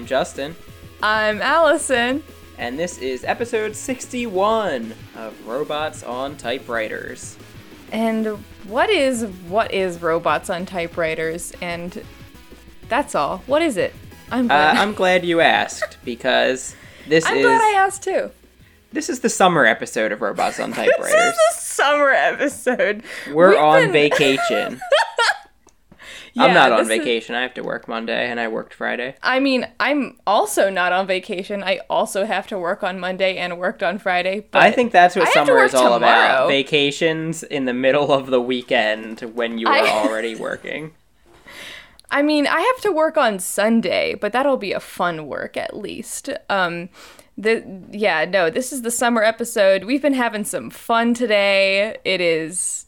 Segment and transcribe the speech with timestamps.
[0.00, 0.56] I'm Justin,
[1.02, 2.22] I'm Allison.
[2.56, 7.36] and this is episode 61 of Robots on Typewriters.
[7.92, 8.24] And
[8.66, 11.52] what is what is robots on typewriters?
[11.60, 12.02] And
[12.88, 13.42] that's all.
[13.44, 13.92] What is it?
[14.30, 14.76] I'm Uh, glad.
[14.78, 16.74] I'm glad you asked because
[17.06, 18.30] this is- I'm glad I asked too.
[18.92, 21.12] this is the summer episode of Robots on Typewriters.
[21.12, 23.02] This is a summer episode.
[23.34, 24.80] We're We've on been- vacation.
[26.36, 27.34] I'm not on this is- vacation.
[27.34, 29.14] I have to work Monday, and I worked Friday.
[29.22, 31.62] I mean, I'm also not on vacation.
[31.62, 34.46] I also have to work on Monday and worked on Friday.
[34.50, 36.48] But I think that's what I summer is all about.
[36.48, 40.92] Vacations in the middle of the weekend when you are I- already working.
[42.12, 45.76] I mean, I have to work on Sunday, but that'll be a fun work at
[45.76, 46.28] least.
[46.48, 46.88] Um,
[47.38, 49.84] the yeah, no, this is the summer episode.
[49.84, 51.96] We've been having some fun today.
[52.04, 52.86] It is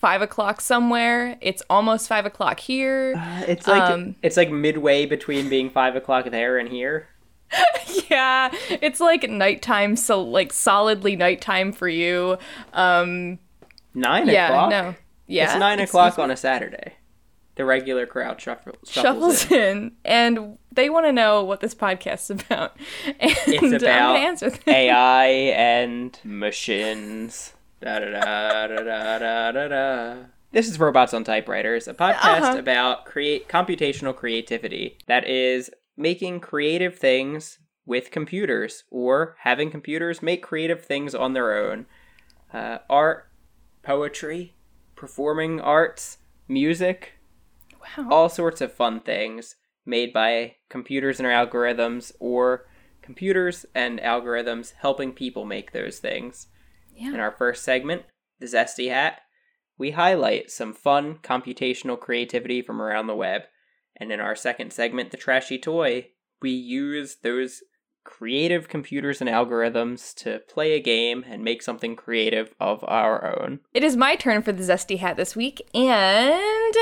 [0.00, 1.36] five o'clock somewhere.
[1.40, 3.14] It's almost five o'clock here.
[3.46, 7.08] It's like Um, it's like midway between being five o'clock there and here.
[8.08, 12.38] yeah, it's like nighttime, so like solidly nighttime for you.
[12.72, 13.38] Um,
[13.92, 14.70] Nine yeah, o'clock.
[14.70, 14.94] no,
[15.26, 16.24] yeah, it's nine excuse o'clock me.
[16.24, 16.94] on a Saturday.
[17.56, 19.58] The regular crowd shuffle, shuffles, Shuffles in.
[19.78, 22.76] in, and they want to know what this podcast is about.
[23.20, 24.60] And It's I'm about answer them.
[24.68, 27.52] AI and machines.
[27.80, 30.16] Da da da da da da da da.
[30.52, 32.58] This is Robots on Typewriters, a podcast Uh-huh.
[32.58, 34.98] about create computational creativity.
[35.06, 41.56] That is making creative things with computers or having computers make creative things on their
[41.56, 41.86] own.
[42.52, 43.28] Uh, art,
[43.82, 44.54] poetry,
[44.96, 47.14] performing arts, music,
[47.96, 48.08] Wow.
[48.10, 49.56] all sorts of fun things
[49.86, 52.66] made by computers and algorithms or
[53.00, 56.48] computers and algorithms helping people make those things.
[56.94, 57.14] Yeah.
[57.14, 58.02] In our first segment,
[58.38, 59.20] the Zesty Hat,
[59.78, 63.42] we highlight some fun computational creativity from around the web.
[63.96, 66.08] And in our second segment, the Trashy Toy,
[66.40, 67.62] we use those
[68.04, 73.60] creative computers and algorithms to play a game and make something creative of our own.
[73.74, 76.74] It is my turn for the zesty hat this week, and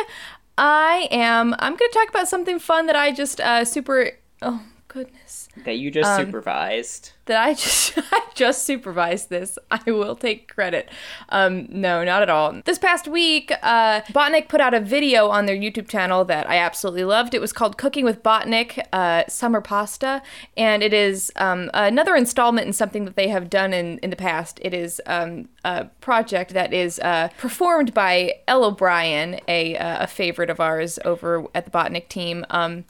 [0.57, 1.55] I am.
[1.59, 4.13] I'm going to talk about something fun that I just uh, super.
[4.43, 7.13] Oh goodness, That you just Um, supervised.
[7.27, 9.59] that I just I just supervised this.
[9.71, 10.89] I will take credit.
[11.29, 12.61] Um, no, not at all.
[12.65, 16.57] This past week, uh, Botnik put out a video on their YouTube channel that I
[16.59, 17.35] absolutely loved.
[17.35, 20.23] It was called "Cooking with Botnik: uh, Summer Pasta,"
[20.57, 24.17] and it is um, another installment in something that they have done in in the
[24.17, 24.59] past.
[24.63, 30.07] It is um, a project that is uh, performed by Elle O'Brien, a uh, a
[30.07, 32.47] favorite of ours over at the Botnik team.
[32.51, 32.85] Um,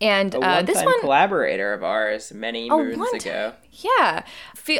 [0.00, 3.54] and A uh, this one collaborator of ours many Oh, moons ago.
[3.72, 4.24] yeah,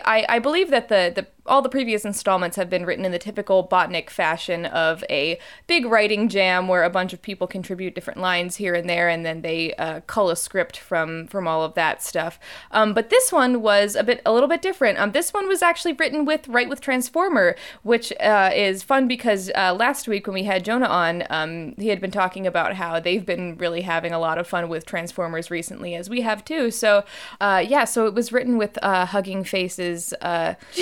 [0.04, 3.18] I, I believe that the, the all the previous installments have been written in the
[3.18, 8.20] typical Botnik fashion of a big writing jam where a bunch of people contribute different
[8.20, 11.74] lines here and there, and then they uh, cull a script from from all of
[11.74, 12.38] that stuff.
[12.70, 14.98] Um, but this one was a bit a little bit different.
[14.98, 19.50] Um, this one was actually written with Write with Transformer, which uh, is fun because
[19.54, 23.00] uh, last week when we had Jonah on, um, he had been talking about how
[23.00, 26.70] they've been really having a lot of fun with Transformers recently, as we have too.
[26.70, 27.04] So
[27.40, 30.54] uh, yeah, so it was written with uh, Hugging Face's uh,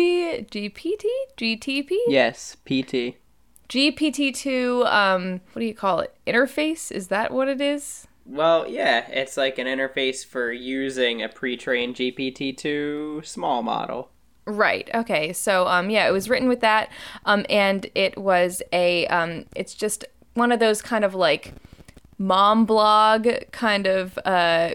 [0.00, 1.04] G- GPT
[1.36, 3.16] GTP Yes, PT.
[3.68, 4.86] GPT2.
[4.92, 6.14] Um, what do you call it?
[6.26, 6.90] Interface?
[6.90, 8.06] Is that what it is?
[8.26, 14.10] Well, yeah, it's like an interface for using a pre-trained GPT-2 small model.
[14.44, 14.88] Right.
[14.94, 15.32] Okay.
[15.32, 16.90] So, um, yeah, it was written with that,
[17.24, 21.54] um, and it was a, um, it's just one of those kind of like
[22.18, 24.74] mom blog kind of uh,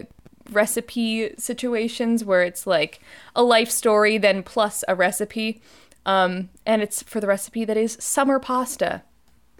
[0.50, 3.00] recipe situations where it's like
[3.34, 5.60] a life story then plus a recipe,
[6.04, 9.02] um, and it's for the recipe that is summer pasta.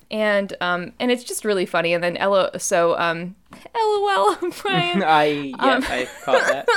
[0.09, 1.93] And um and it's just really funny.
[1.93, 3.35] And then LO so um
[3.75, 5.85] LOL Brian I yeah, Um.
[5.89, 6.69] I caught that.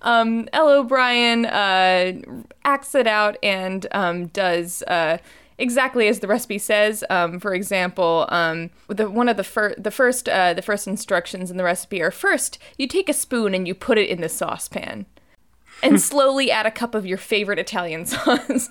[0.00, 2.12] um, O'Brien uh,
[2.64, 5.18] acts it out and um, does uh,
[5.62, 7.04] exactly as the recipe says.
[7.08, 11.50] Um, for example, um, the one of the fir- the first uh, the first instructions
[11.50, 14.28] in the recipe are first you take a spoon and you put it in the
[14.28, 15.06] saucepan.
[15.82, 18.68] And slowly add a cup of your favorite Italian sauce,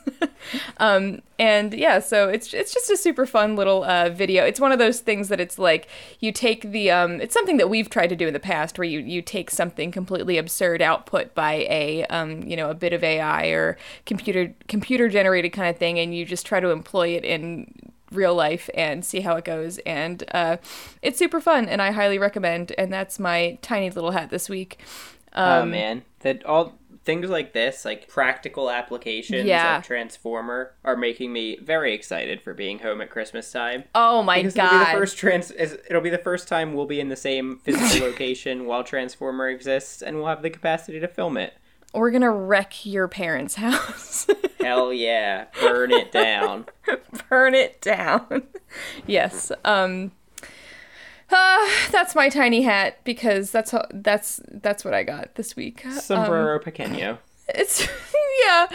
[0.78, 4.46] um, and yeah, so it's it's just a super fun little uh, video.
[4.46, 5.90] It's one of those things that it's like
[6.22, 8.88] you take the um, it's something that we've tried to do in the past, where
[8.88, 13.04] you you take something completely absurd output by a um, you know a bit of
[13.04, 17.26] AI or computer computer generated kind of thing, and you just try to employ it
[17.26, 19.80] in real life and see how it goes.
[19.80, 20.58] And uh,
[21.02, 22.74] it's super fun, and I highly recommend.
[22.78, 24.80] And that's my tiny little hat this week.
[25.44, 26.74] oh Um, man, that all
[27.04, 29.78] things like this, like practical applications Yeah.
[29.78, 33.86] of Transformer, are making me very excited for being home at Christmas time.
[33.96, 34.94] Oh my Because it'll be the god.
[34.94, 35.52] first trans.
[35.52, 40.02] It'll be the first time we'll be in the same physical location while Transformer exists,
[40.02, 41.54] and we'll have the capacity to film it.
[41.94, 44.26] We're gonna wreck your parents' house.
[44.62, 46.68] Hell yeah, burn it down.
[47.30, 48.44] Burn it down.
[49.08, 49.52] yes.
[49.66, 50.12] Um
[51.32, 55.86] uh, that's my tiny hat because that's how, that's that's what I got this week.
[55.86, 57.18] Um, Sombrero pequeño.
[57.50, 57.88] it's
[58.46, 58.68] yeah.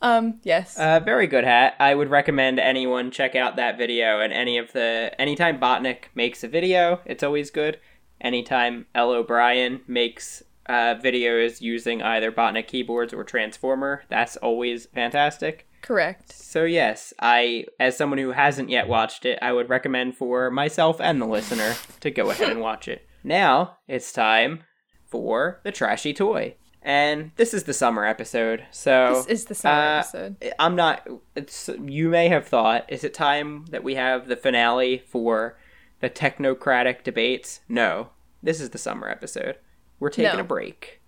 [0.00, 0.78] Um yes.
[0.78, 1.74] Uh, very good hat.
[1.78, 6.42] I would recommend anyone check out that video and any of the anytime Botnik makes
[6.44, 7.78] a video, it's always good.
[8.20, 9.10] Anytime L.
[9.10, 15.68] O'Brien makes uh, videos using either Botnik keyboards or Transformer, that's always fantastic.
[15.82, 16.32] Correct.
[16.32, 21.00] So yes, I as someone who hasn't yet watched it, I would recommend for myself
[21.00, 23.06] and the listener to go ahead and watch it.
[23.24, 24.64] Now it's time
[25.06, 26.56] for the trashy toy.
[26.82, 28.64] And this is the summer episode.
[28.72, 30.36] So This is the summer uh, episode.
[30.58, 31.06] I'm not.
[31.36, 32.84] It's you may have thought.
[32.90, 35.56] Is it time that we have the finale for
[36.00, 37.60] the technocratic debates?
[37.68, 38.08] No,
[38.42, 39.58] this is the summer episode.
[40.00, 40.40] We're taking No.
[40.40, 41.00] a break.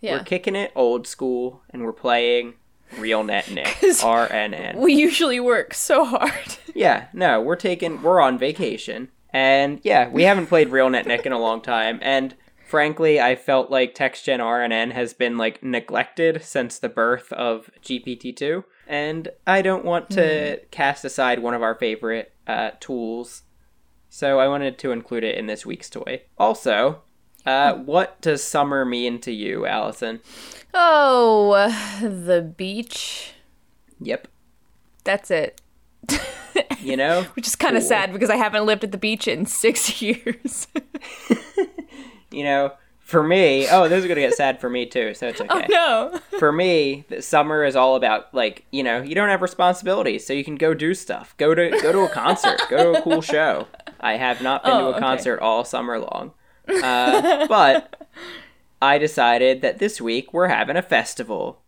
[0.00, 0.14] Yeah.
[0.16, 2.54] We're kicking it old school, and we're playing
[2.98, 4.76] Real Net Nick RNN.
[4.76, 6.32] We usually work so hard.
[6.76, 8.02] Yeah, no, we're taking.
[8.02, 11.98] We're on vacation, and yeah, we haven't played Real Net Nick in a long time,
[12.02, 12.34] and.
[12.66, 18.64] Frankly, I felt like TextGen RNN has been like neglected since the birth of GPT-2,
[18.88, 23.42] and I don't want to cast aside one of our favorite uh, tools,
[24.08, 26.22] so I wanted to include it in this week's toy.
[26.38, 27.02] Also,
[27.46, 30.20] uh, what does summer mean to you, Allison?
[30.72, 31.68] Oh,
[32.00, 33.32] the beach.
[34.00, 34.28] Yep,
[35.04, 35.60] That's it.
[36.80, 37.88] you know, Which is kind of Cool.
[37.88, 40.66] sad because I haven't lived at the beach in six years.
[42.30, 42.72] you know.
[43.00, 45.66] For me, oh, this is gonna get sad for me too, so it's okay.
[45.70, 46.38] oh no.
[46.38, 50.42] for me, summer is all about like you know you don't have responsibilities, so you
[50.42, 51.36] can go do stuff.
[51.36, 52.58] Go to go to a concert.
[52.70, 53.68] go to a cool show.
[54.00, 55.00] I have not been Oh, to a okay.
[55.00, 56.32] concert all summer long,
[56.68, 58.08] uh, but
[58.80, 61.62] I decided that this week we're having a festival.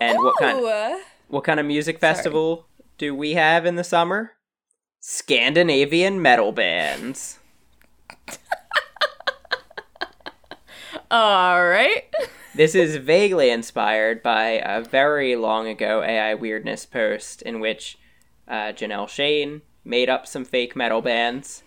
[0.00, 1.00] And what kind Ooh.
[1.28, 2.66] what kind of music festival
[2.98, 4.32] do we have in the summer?
[5.00, 7.38] Scandinavian metal bands.
[11.10, 12.04] All right.
[12.54, 17.98] This is vaguely inspired by a very long ago AI weirdness post in which
[18.46, 21.62] uh, Janelle Shane made up some fake metal bands,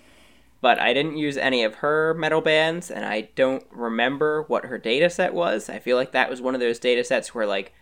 [0.62, 4.78] but I didn't use any of her metal bands, and I don't remember what her
[4.78, 5.70] data set was.
[5.70, 7.74] I feel like that was one of those data sets where like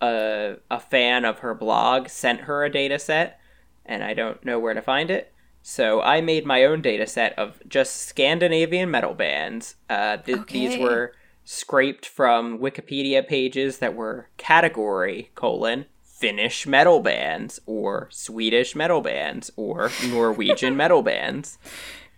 [0.00, 3.40] a a fan of her blog sent her a data set,
[3.86, 5.32] and I don't know where to find it.
[5.62, 9.76] So I made my own data set of just Scandinavian metal bands.
[9.88, 11.12] Uh, th- These were
[11.44, 19.50] scraped from Wikipedia pages that were category colon Finnish metal bands or Swedish metal bands
[19.56, 21.58] or Norwegian metal bands.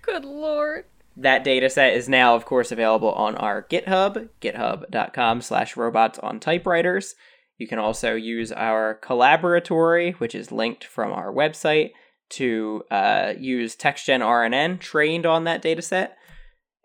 [0.05, 0.85] Good lord.
[1.17, 6.41] That data set is now, of course, available on our GitHub, github.com slash robots on
[6.41, 7.15] typewriters.
[7.57, 11.93] You can also use our collaboratory, which is linked from our website,
[12.31, 16.17] to uh, use TextGen RNN trained on that data set.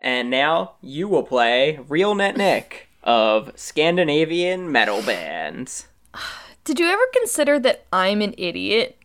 [0.01, 5.87] And now you will play Real Net Nick of Scandinavian metal bands.
[6.63, 8.98] Did you ever consider that I'm an idiot?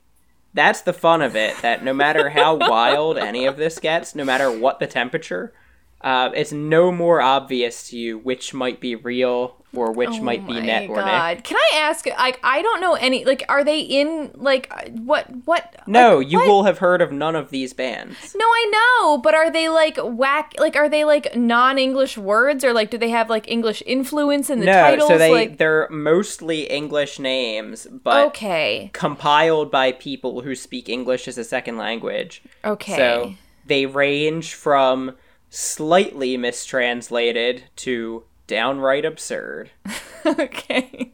[0.55, 4.25] That's the fun of it, that no matter how wild any of this gets, no
[4.25, 5.53] matter what the temperature,
[6.01, 10.57] uh, it's no more obvious to you which might be real or which might be
[10.57, 11.05] Oh net or Nick.
[11.05, 11.45] God.
[11.45, 12.07] Can I ask?
[12.07, 13.25] Like, I don't know any.
[13.25, 14.31] Like, are they in?
[14.35, 15.27] Like, what?
[15.45, 15.75] What?
[15.87, 16.49] No, like, you what?
[16.49, 18.35] will have heard of none of these bands.
[18.35, 20.55] No, I know, but are they like whack?
[20.59, 24.61] Like, are they like non-English words, or like do they have like English influence in
[24.61, 25.09] the no, titles?
[25.09, 31.29] so they like, they're mostly English names, but okay, compiled by people who speak English
[31.29, 32.43] as a second language.
[32.65, 32.97] okay.
[32.97, 33.35] So
[33.67, 35.17] they range from
[35.51, 39.71] slightly mistranslated to downright absurd.
[40.27, 41.13] okay.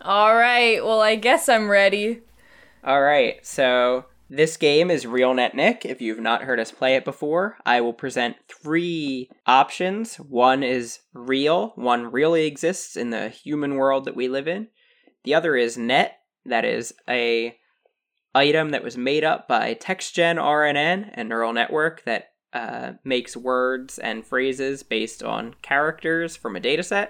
[0.00, 0.84] All right.
[0.84, 2.22] Well, I guess I'm ready.
[2.84, 5.84] All right, so this game is Real Net Nick.
[5.84, 10.16] If you've not heard us play it before, I will present three options.
[10.16, 14.66] One is real, one really exists in the human world that we live in.
[15.22, 17.56] The other is net, that is a
[18.34, 23.98] item that was made up by TextGen RNN, a neural network that uh, makes words
[23.98, 27.08] and phrases based on characters from a dataset.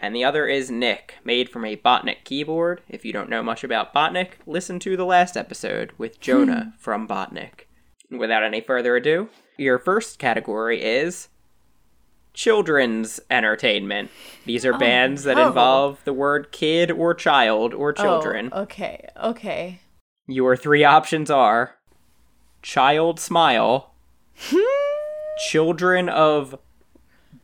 [0.00, 2.82] And the other is Nick, made from a Botnik keyboard.
[2.88, 7.06] If you don't know much about Botnik, listen to the last episode with Jonah from
[7.06, 7.66] Botnik.
[8.10, 11.28] Without any further ado, your first category is
[12.34, 14.10] children's entertainment.
[14.44, 15.48] These are bands that no.
[15.48, 18.50] involve the word kid or child or children.
[18.52, 19.80] Oh, okay, okay.
[20.26, 21.76] Your three options are
[22.62, 23.93] Child Smile,
[25.48, 26.58] Children of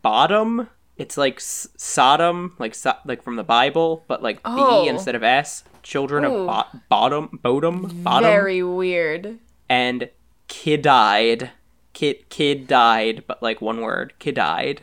[0.03, 0.69] Bottom.
[0.97, 4.83] It's like S- Sodom, like so- like from the Bible, but like Oh.
[4.83, 5.65] B instead of S.
[5.83, 6.49] Children Ooh.
[6.49, 9.39] of bo- Bottom, Bodom, Bottom, Very weird.
[9.69, 10.11] and
[10.49, 11.51] Kid died.
[11.93, 14.13] Kid kid died, but like one word.
[14.19, 14.83] Kid died.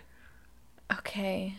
[0.91, 1.55] Okay.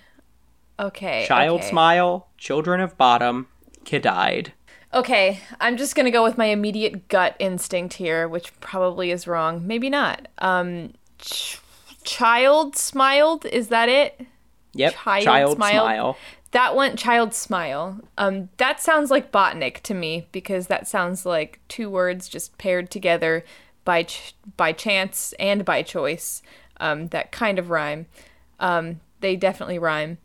[0.78, 1.24] Okay.
[1.26, 1.68] Child okay.
[1.70, 3.46] Smile, Children of Bottom,
[3.84, 4.52] Kid died.
[4.92, 9.66] Okay, I'm just gonna go with my immediate gut instinct here, which probably is wrong.
[9.66, 10.28] Maybe not.
[10.38, 11.60] Um, ch-
[12.04, 13.44] child smiled.
[13.46, 14.20] Is that it?
[14.72, 14.94] Yep.
[14.94, 15.84] Child Child, Smile?
[15.84, 16.16] Smile.
[16.52, 18.00] That one, child smile.
[18.16, 22.90] Um, that sounds like Botnik to me because that sounds like two words just paired
[22.90, 23.44] together
[23.84, 26.42] by ch- by chance and by choice.
[26.80, 28.06] Um, that kind of rhyme.
[28.60, 30.18] Um, they definitely rhyme.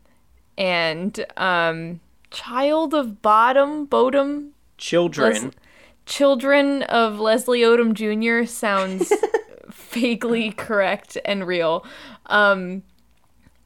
[0.56, 4.53] And um, child of bottom, bodom,
[4.84, 5.54] Children.
[6.04, 8.46] Children of Leslie Odom Jr.
[8.46, 9.10] sounds
[9.68, 11.86] vaguely correct and real.
[12.26, 12.82] Um,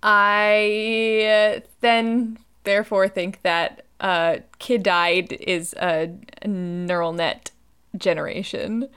[0.01, 6.09] I then therefore think that uh, Kid Died is a,
[6.41, 7.51] a neural net
[7.97, 8.89] generation.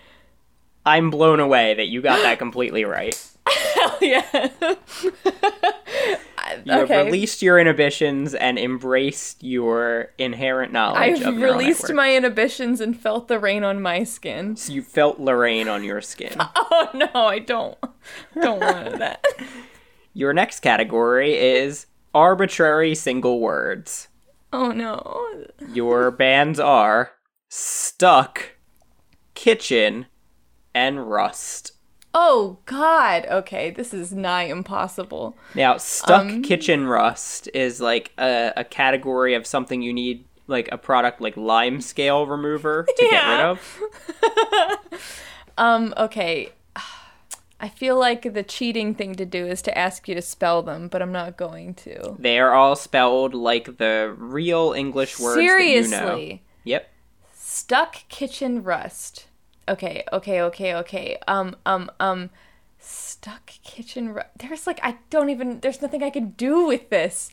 [0.85, 3.19] I'm blown away that you got that completely right.
[3.47, 4.49] Hell yeah.
[6.65, 12.97] You have released your inhibitions and embraced your inherent knowledge I've released my inhibitions and
[12.97, 14.55] felt the rain on my skin.
[14.55, 16.35] So you felt Lorraine on your skin.
[16.73, 17.77] Oh no, I don't.
[18.41, 19.23] Don't want that.
[20.13, 24.07] Your next category is arbitrary single words.
[24.51, 25.45] Oh no.
[25.73, 27.11] Your bands are
[27.49, 28.55] Stuck,
[29.35, 30.07] Kitchen,
[30.73, 31.70] and Rust.
[32.13, 33.25] Oh God.
[33.29, 35.37] Okay, this is nigh impossible.
[35.55, 40.67] Now, Stuck, Um, Kitchen, Rust is like a, a category of something you need, like
[40.71, 43.79] a product like lime scale remover to get rid of.
[45.57, 45.93] Um.
[45.97, 46.49] Okay.
[47.59, 50.87] I feel like the cheating thing to do is to ask you to spell them,
[50.87, 52.15] but I'm not going to.
[52.17, 55.91] They are all spelled like the real English words Seriously.
[55.91, 56.39] that you know.
[56.63, 56.89] Yep.
[57.35, 59.27] Stuck kitchen rust.
[59.71, 61.17] Okay, okay, okay, okay.
[61.27, 62.29] Um, um, um.
[62.83, 64.17] Stuck kitchen.
[64.39, 67.31] There's like, I don't even, there's nothing I can do with this.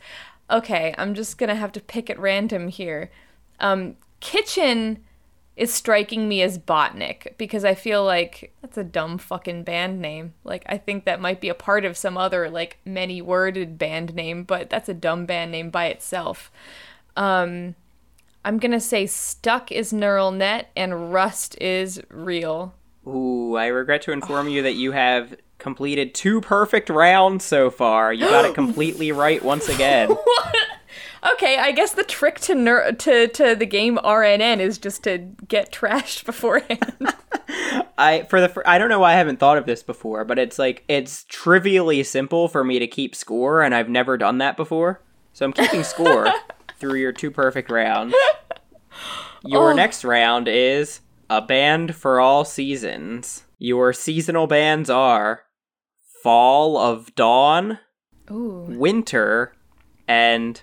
[0.51, 3.11] Okay, I'm just gonna have to pick at random here.
[3.59, 5.03] Um, kitchen
[5.57, 10.35] is striking me as Botnik because I feel like that's a dumb fucking band name.
[10.45, 14.15] Like, I think that might be a part of some other, like, many worded band
[14.15, 16.53] name, but that's a dumb band name by itself.
[17.17, 17.75] Um,
[18.45, 22.75] I'm gonna say stuck is neural net and rust is real.
[23.07, 28.13] Ooh, I regret to inform you that you have completed two perfect rounds so far.
[28.13, 30.17] You got it completely right once again.
[31.33, 35.19] Okay, I guess the trick to ner- to to the game RNN is just to
[35.49, 37.15] get trashed beforehand.
[37.99, 40.39] I for the fir- I don't know why I haven't thought of this before, but
[40.39, 44.57] it's like it's trivially simple for me to keep score, and I've never done that
[44.57, 45.01] before.
[45.33, 46.33] So I'm keeping score
[46.79, 48.15] through your two perfect rounds.
[49.45, 49.75] Your Oh.
[49.75, 53.45] next round is a band for all seasons.
[53.59, 55.45] Your seasonal bands are
[56.23, 57.79] Fall of Dawn,
[58.31, 58.67] Ooh.
[58.69, 59.55] Winter,
[60.09, 60.61] and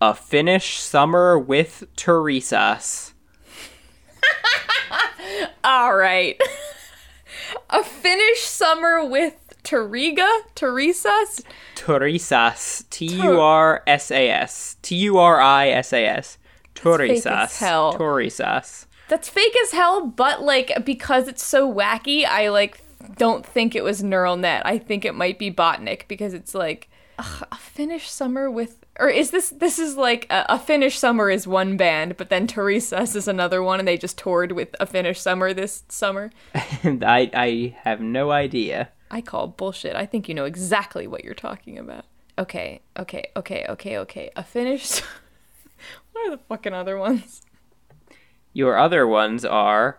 [0.00, 3.12] A Finnish Summer with Turisas.
[5.64, 6.40] All right.
[7.70, 11.44] a Finnish summer with Tariga, Turisas.
[11.74, 12.88] Turisas.
[12.88, 14.76] T U R S A S.
[14.80, 16.38] T U R I S A S.
[16.74, 17.58] fake as Turisas.
[17.58, 17.92] hell.
[17.92, 18.86] Turisas.
[19.08, 22.80] That's fake as hell, but like because it's so wacky, I like
[23.16, 24.62] don't think it was neural net.
[24.64, 29.10] I think it might be Botnik because it's like ugh, a Finnish summer with or
[29.10, 33.14] is this this is like a, a Finnish summer is one band, but then Teresa's
[33.14, 36.30] is another one, and they just toured with a Finnish summer this summer.
[36.82, 38.88] And I I have no idea.
[39.10, 39.96] I call bullshit.
[39.96, 42.04] I think you know exactly what you're talking about.
[42.38, 44.30] Okay, okay, okay, okay, okay.
[44.36, 45.00] A finished.
[46.12, 47.42] what are the fucking other ones?
[48.52, 49.98] Your other ones are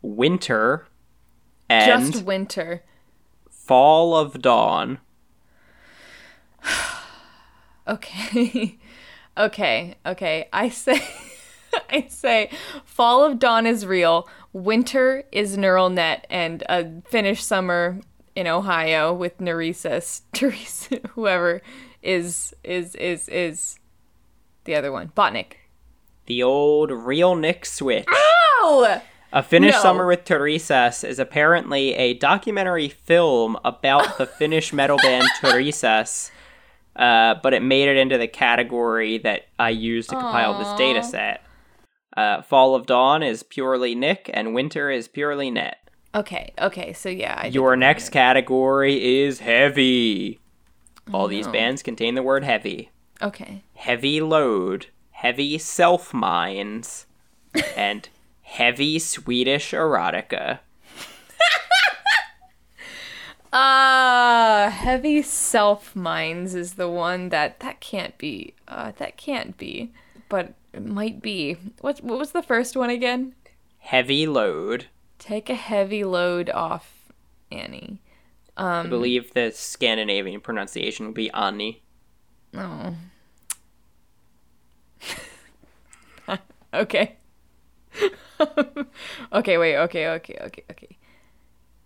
[0.00, 0.86] Winter
[1.68, 2.82] and Just winter.
[3.50, 4.98] Fall of Dawn.
[7.88, 8.78] Okay.
[9.36, 9.96] okay.
[10.06, 10.48] Okay.
[10.52, 11.02] I say
[11.90, 12.50] I say
[12.84, 18.00] fall of dawn is real, winter is neural net and a Finnish summer
[18.34, 21.62] in Ohio with Neresis, Teresa, whoever
[22.02, 23.78] is is is is
[24.64, 25.12] the other one.
[25.16, 25.54] Botnik.
[26.26, 28.06] The old real Nick switch.
[28.08, 29.00] Oh!
[29.32, 29.80] A Finnish No.
[29.80, 36.30] Summer with Turisas is apparently a documentary film about the Finnish metal band Turisas,
[36.96, 41.02] uh, but it made it into the category that I used to compile this data
[41.02, 41.42] set.
[42.14, 45.78] Uh, Fall of Dawn is purely Nick, and Winter is purely Net.
[46.14, 47.40] Okay, okay, so yeah.
[47.42, 50.40] I Your next category is heavy.
[51.12, 52.90] All these bands contain the word heavy.
[53.20, 53.62] Okay.
[53.74, 57.06] Heavy load, heavy self mines,
[57.76, 58.08] and
[58.42, 60.60] heavy Swedish erotica.
[63.52, 68.54] Uh heavy self mines is the one that that can't be.
[68.68, 69.92] Uh that can't be.
[70.28, 71.56] But it might be.
[71.80, 73.34] What what was the first one again?
[73.78, 74.86] Heavy load.
[75.22, 77.12] Take a heavy load off
[77.52, 78.00] Annie.
[78.56, 81.80] I believe the Scandinavian pronunciation would be Anni.
[82.56, 82.96] Oh.
[86.74, 87.14] okay.
[89.32, 90.98] okay, wait, okay, okay, okay, okay.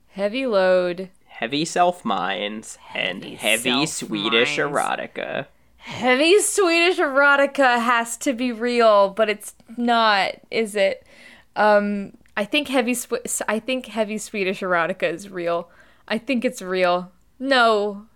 [0.08, 1.10] Heavy load.
[1.26, 5.44] Heavy self mines and Heavy heavy Swedish erotica.
[5.76, 11.06] Heavy Swedish erotica has to be real, but it's not, is it?
[11.54, 15.70] Um, I think heavy Sw- I think heavy Swedish erotica is real.
[16.06, 17.12] I think it's real.
[17.38, 18.06] No.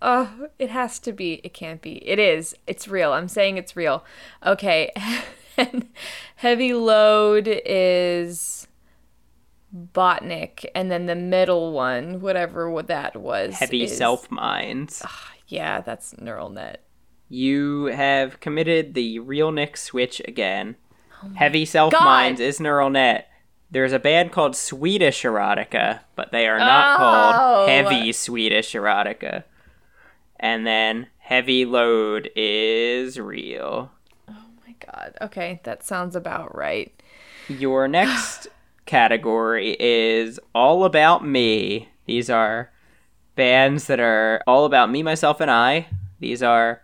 [0.00, 0.28] Uh,
[0.58, 1.40] it has to be.
[1.44, 2.06] It can't be.
[2.08, 2.54] It is.
[2.66, 3.12] It's real.
[3.12, 4.04] I'm saying it's real.
[4.44, 4.92] Okay.
[6.36, 8.66] heavy load is
[9.74, 15.02] Botnik, and then the middle one, whatever what that was, Heavy is- self mines.
[15.48, 16.82] Yeah, that's neural net.
[17.28, 20.76] You have committed the real Nick switch again.
[21.34, 23.28] Heavy self Oh mines is neural net.
[23.70, 26.96] There's a band called Swedish Erotica, but they are not Oh.
[26.98, 29.44] called Heavy Swedish Erotica.
[30.38, 33.90] And then Heavy Load is real.
[34.28, 35.16] Oh my god.
[35.20, 36.92] Okay, that sounds about right.
[37.48, 38.48] Your next
[38.86, 41.88] category is All About Me.
[42.06, 42.70] These are
[43.34, 45.88] bands that are all about me, myself, and I.
[46.20, 46.82] These are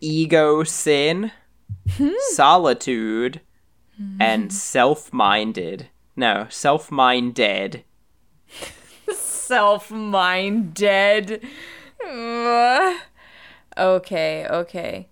[0.00, 1.30] Ego Sin,
[1.92, 2.10] hmm.
[2.30, 3.40] Solitude,
[3.96, 4.20] hmm.
[4.20, 5.88] and Self Minded.
[6.18, 7.84] No, self mind dead.
[9.14, 11.40] self mind dead.
[12.04, 12.96] Okay,
[14.50, 15.08] okay.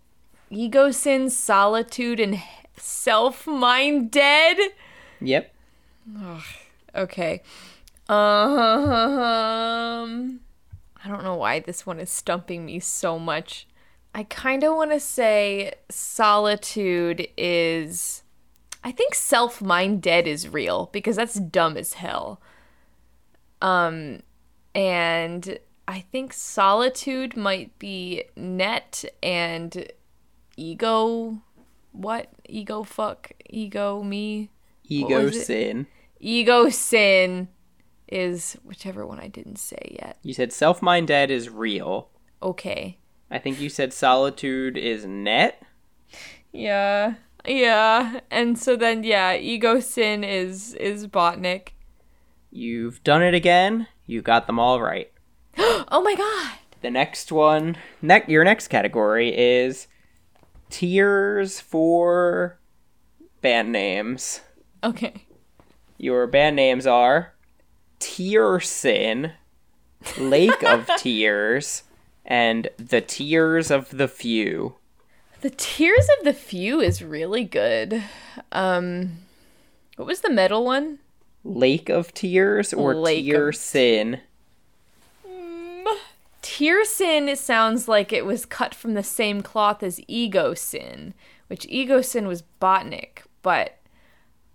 [0.51, 2.43] Ego sin, solitude, and
[2.77, 4.57] self mind dead.
[5.21, 5.55] Yep.
[6.93, 7.41] Okay.
[8.09, 8.17] Um,
[11.05, 13.69] I don't know why this one is stumping me so much.
[14.13, 18.25] I kind of want to say solitude is.
[18.87, 22.41] I think self mind dead is real because that's dumb as hell.
[23.61, 24.21] Um,
[24.77, 29.91] and I think solitude might be net and
[30.57, 31.43] ego.
[31.91, 32.29] What?
[32.49, 33.33] Ego fuck?
[33.51, 34.51] Ego me?
[34.85, 35.31] Ego?
[35.33, 35.89] Sin.
[36.21, 37.49] Ego sin
[38.07, 40.17] is whichever one I didn't say yet.
[40.23, 42.09] You said Self mind dead is real.
[42.41, 42.99] Okay.
[43.33, 45.61] I think you said Solitude is net.
[46.53, 47.15] Yeah.
[47.47, 48.21] Yeah.
[48.31, 51.69] And so then yeah, ego sin is is Botnik.
[52.51, 53.89] You've done it again.
[54.07, 55.11] You got them all right.
[55.89, 56.59] Oh my god.
[56.83, 59.87] The next one, ne- your next category is
[60.69, 62.59] tiers for
[63.41, 64.41] band names.
[64.83, 65.27] Okay.
[65.99, 67.35] Your band names are
[68.01, 69.33] Tiersin,
[70.19, 71.85] Lake of Tears,
[72.25, 74.75] and The Tears of the Few.
[75.47, 78.03] The Tears of the Few is really good.
[78.51, 79.19] Um
[79.95, 80.99] what was the metal one?
[81.45, 84.23] Lake of Tears or Lake of- Tiersin?
[86.43, 91.15] Tear sin sounds like it was cut from the same cloth as ego sin,
[91.47, 93.77] which ego sin was Botnik, but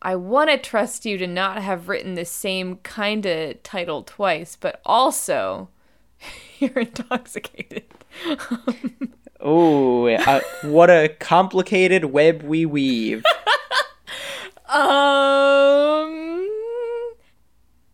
[0.01, 4.57] I want to trust you to not have written the same kind of title twice,
[4.59, 5.69] but also
[6.59, 7.85] you're intoxicated.
[9.41, 13.23] Oh, uh, what a complicated web we weave.
[14.69, 16.47] um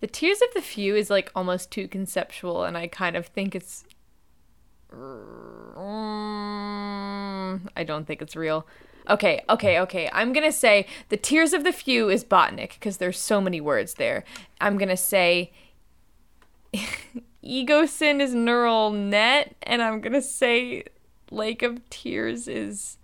[0.01, 3.55] The Tears of the Few is like almost too conceptual and I kind of think
[3.55, 3.85] it's
[7.75, 8.67] I don't think it's real.
[9.09, 10.09] Okay, okay, okay.
[10.11, 13.93] I'm gonna say the Tears of the Few is Botnik because there's so many words
[13.95, 14.23] there.
[14.59, 15.51] I'm gonna say
[17.41, 20.83] Ego Sin is neural net, and I'm gonna say
[21.31, 22.97] Lake of Tears is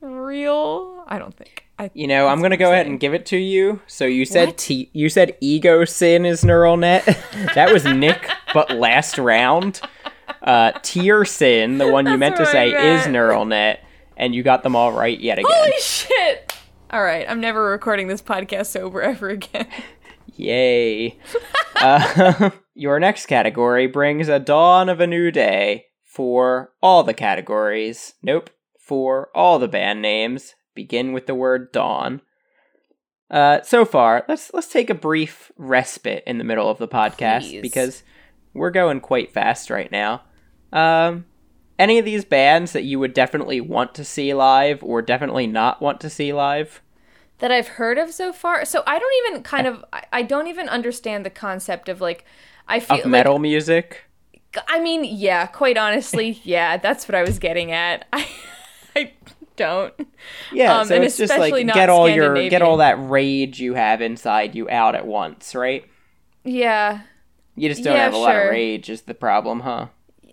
[0.00, 1.04] real.
[1.06, 1.64] I don't think.
[1.78, 3.80] I, You know, I'm gonna go ahead and give it to you.
[3.86, 7.04] So you said t- you said ego sin is neural net.
[7.54, 9.80] that was Nick, but last round.
[10.42, 13.84] Uh, tier sin, the one you meant to say, is neural net,
[14.16, 15.50] and you got them all right yet again.
[15.52, 16.52] Holy shit!
[16.90, 19.66] All right, I'm never recording this podcast sober ever again.
[20.36, 21.18] Yay!
[21.76, 28.14] uh, your next category brings a dawn of a new day, for all the categories.
[28.22, 28.48] Nope,
[28.78, 30.54] for all the band names.
[30.74, 32.22] Begin with the word dawn.
[33.30, 37.50] Uh, so far, let's let's take a brief respite in the middle of the podcast
[37.50, 37.60] Please.
[37.60, 38.02] because
[38.54, 40.22] we're going quite fast right now.
[40.72, 41.26] Um,
[41.78, 45.82] any of these bands that you would definitely want to see live or definitely not
[45.82, 46.80] want to see live?
[47.40, 48.64] that I've heard of so far.
[48.64, 52.24] So I don't even kind of I, don't even understand the concept of like
[52.66, 54.04] I feel Of metal music?
[54.68, 58.06] I mean, yeah, quite honestly, yeah, that's what I was getting at.
[58.12, 58.28] I
[58.94, 59.12] I
[59.56, 59.94] don't.
[60.50, 63.74] Yeah, Um, so and it's just like get all your get all that rage you
[63.74, 65.84] have inside you out at once, right?
[66.44, 67.02] Yeah.
[67.54, 69.88] You just don't Yeah, have a lot of rage is the problem, huh?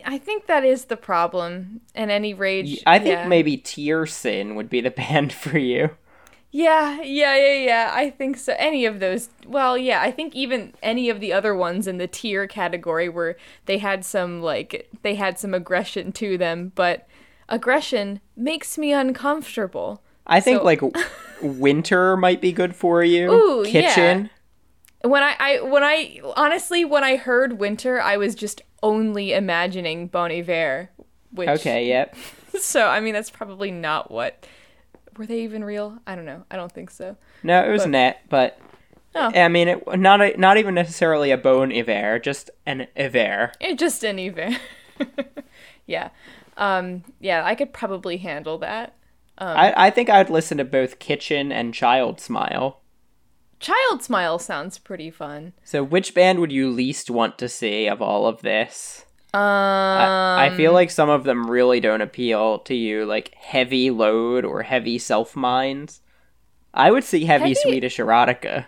[0.06, 1.82] I think that is the problem.
[1.96, 3.28] And any rage I think yeah.
[3.28, 5.92] maybe Tiersin would be the band for you.
[6.56, 7.92] Yeah, yeah, yeah, yeah.
[7.96, 8.54] I think so.
[8.60, 9.30] Any of those.
[9.48, 13.38] Well, yeah, I think even any of the other ones in the tier category where
[13.66, 17.08] they had some like they had some aggression to them, but
[17.50, 20.04] aggression makes me uncomfortable.
[20.28, 20.82] I think So- like
[21.42, 23.32] Winter might be good for you.
[23.32, 23.72] Ooh, yeah.
[23.94, 24.30] Kitchen.
[25.02, 30.08] When I, I when I honestly when I heard winter, I was just only imagining
[30.08, 30.92] Bon Iver,
[31.32, 32.16] which Okay, yep.
[32.60, 34.46] So I mean that's probably not what
[35.18, 36.00] were they even real?
[36.08, 36.44] I don't know.
[36.52, 37.16] I don't think so.
[37.44, 38.60] No, it was But- net, but
[39.16, 39.32] Oh.
[39.36, 43.52] I mean, it, not a, not even necessarily a bone Iver, just an Iver.
[43.62, 44.58] Eh, just an Iver.
[45.86, 46.10] yeah.
[46.58, 48.96] Um yeah, I could probably handle that.
[49.38, 52.82] Um, I, I think I'd listen to both Kitchen and Child Smile.
[53.60, 55.54] Child Smile sounds pretty fun.
[55.64, 59.06] So, which band would you least want to see of all of this?
[59.34, 63.90] Um I, I feel like some of them really don't appeal to you, like Heavy
[63.90, 66.02] Load or Heavy Self Minds.
[66.74, 68.66] I would see Heavy, Heavy- Swedish Erotica.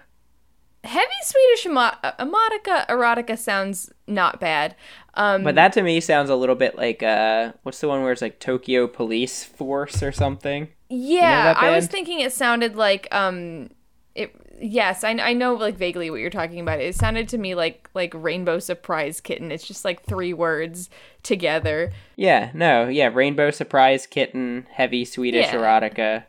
[0.84, 4.76] Heavy Swedish emo- erotica erotica sounds not bad.
[5.16, 8.12] Um But that to me sounds a little bit like uh what's the one where
[8.12, 10.68] it's like Tokyo Police Force or something?
[10.90, 13.70] Yeah, that I was thinking it sounded like um
[14.14, 16.80] it yes, I, I know like vaguely what you're talking about.
[16.80, 19.52] It sounded to me like like Rainbow Surprise Kitten.
[19.52, 20.90] It's just like three words
[21.24, 21.92] together.
[22.16, 25.56] Yeah, no, yeah, Rainbow Surprise Kitten, Heavy Swedish Yeah.
[25.56, 26.24] Erotica.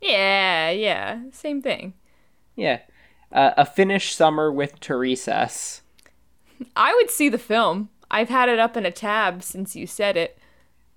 [0.00, 1.94] Yeah, yeah, same thing.
[2.56, 2.80] Yeah.
[3.30, 5.80] Uh, a Finnish Summer with Teresa's.
[6.76, 7.88] I would see the film.
[8.10, 10.38] I've had it up in a tab since you said it.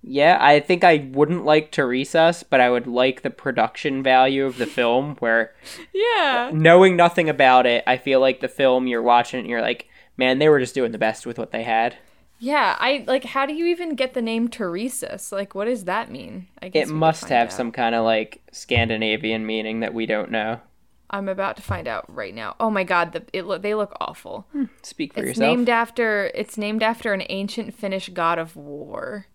[0.08, 4.56] Yeah, I think I wouldn't like Teresa's, but I would like the production value of
[4.56, 5.52] the film where
[5.92, 6.50] Yeah.
[6.54, 10.38] knowing nothing about it, I feel like the film you're watching and you're like, man,
[10.38, 11.96] they were just doing the best with what they had.
[12.38, 15.32] Yeah, I like how do you even get the name Teresa's?
[15.32, 16.46] Like what does that mean?
[16.62, 17.52] I guess It must have out.
[17.52, 20.60] some kind of like Scandinavian meaning that we don't know.
[21.08, 22.54] I'm about to find out right now.
[22.60, 24.46] Oh my god, the it lo- they look awful.
[24.52, 25.48] Hmm, speak for It's yourself.
[25.56, 29.26] named after it's named after an ancient Finnish god of war.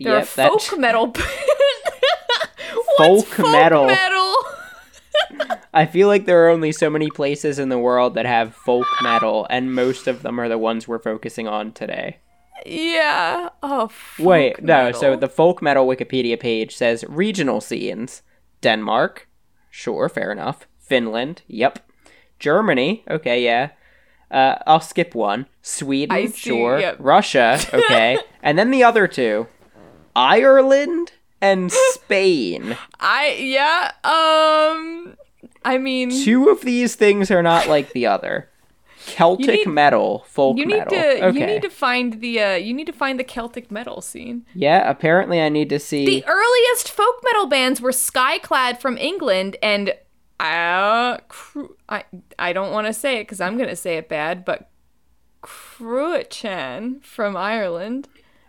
[0.00, 1.14] They're Yep, a that- folk metal.
[2.98, 3.86] Folk folk metal.
[3.86, 4.34] metal?
[5.74, 8.86] I feel like there are only so many places in the world that have folk
[9.02, 12.18] metal, and most of them are the ones we're focusing on today.
[12.64, 13.50] yeah.
[13.62, 13.88] Oh.
[13.88, 14.92] Folk Wait, no.
[14.92, 18.22] So the folk metal Wikipedia page says regional scenes:
[18.62, 19.28] Denmark,
[19.70, 20.66] sure, fair enough.
[20.78, 21.78] Finland, yep.
[22.38, 23.70] Germany, okay, yeah.
[24.30, 25.46] Uh, I'll skip one.
[25.62, 26.78] Sweden, sure.
[26.78, 26.96] yep.
[26.98, 28.18] Russia, okay.
[28.42, 29.46] and then the other two:
[30.16, 32.76] Ireland and Spain.
[32.98, 33.92] I yeah.
[34.02, 35.16] Um.
[35.64, 38.48] I mean, Two of these things are not like the other.
[38.98, 40.90] Celtic need- metal, folk you need metal.
[40.90, 41.38] to okay.
[41.38, 44.44] you need to find the uh you need to find the Celtic metal scene.
[44.54, 46.04] Yeah, apparently I need to see.
[46.04, 49.94] The earliest folk metal bands were Skyclad from England and
[50.40, 52.04] uh, Cru- I
[52.38, 54.70] I don't want to say it because I'm gonna say it bad, but
[55.42, 58.08] Cruachan from Ireland.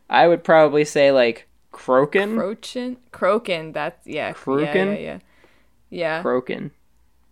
[0.09, 1.46] I would probably say like
[1.77, 2.35] Croken.
[2.35, 3.73] Crochan, Croken.
[3.73, 5.19] That's yeah, yeah, yeah, yeah.
[5.89, 6.71] Yeah, Croken.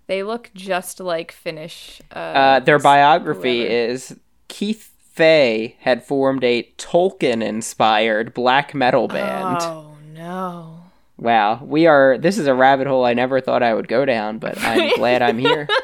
[0.07, 2.01] they look just like Finnish.
[2.15, 3.91] Uh, Uh, their biography whoever.
[3.93, 4.15] is
[4.47, 9.57] Keith Fay had formed a Tolkien-inspired black metal band.
[9.61, 10.81] Oh no.
[11.17, 12.17] Wow, we are.
[12.17, 15.21] This is a rabbit hole I never thought I would go down, but I'm glad
[15.21, 15.67] I'm here.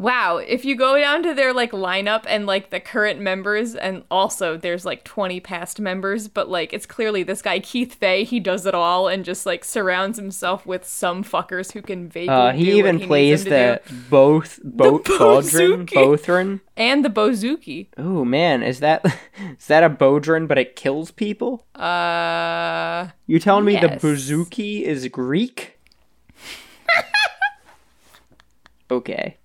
[0.00, 4.02] Wow, if you go down to their like lineup and like the current members and
[4.10, 8.40] also there's like 20 past members, but like it's clearly this guy Keith Fay, he
[8.40, 12.52] does it all and just like surrounds himself with some fuckers who can vaguely Uh,
[12.52, 15.84] do he even he plays needs them to the both boat bodhrán.
[15.86, 16.60] Bothrin.
[16.78, 17.88] and the bouzouki.
[17.98, 19.04] Oh man, is that
[19.58, 21.66] is that a Bodrin but it kills people?
[21.74, 24.00] Uh You telling me the Yes.
[24.02, 25.76] bouzouki is Greek?
[28.90, 29.36] Okay.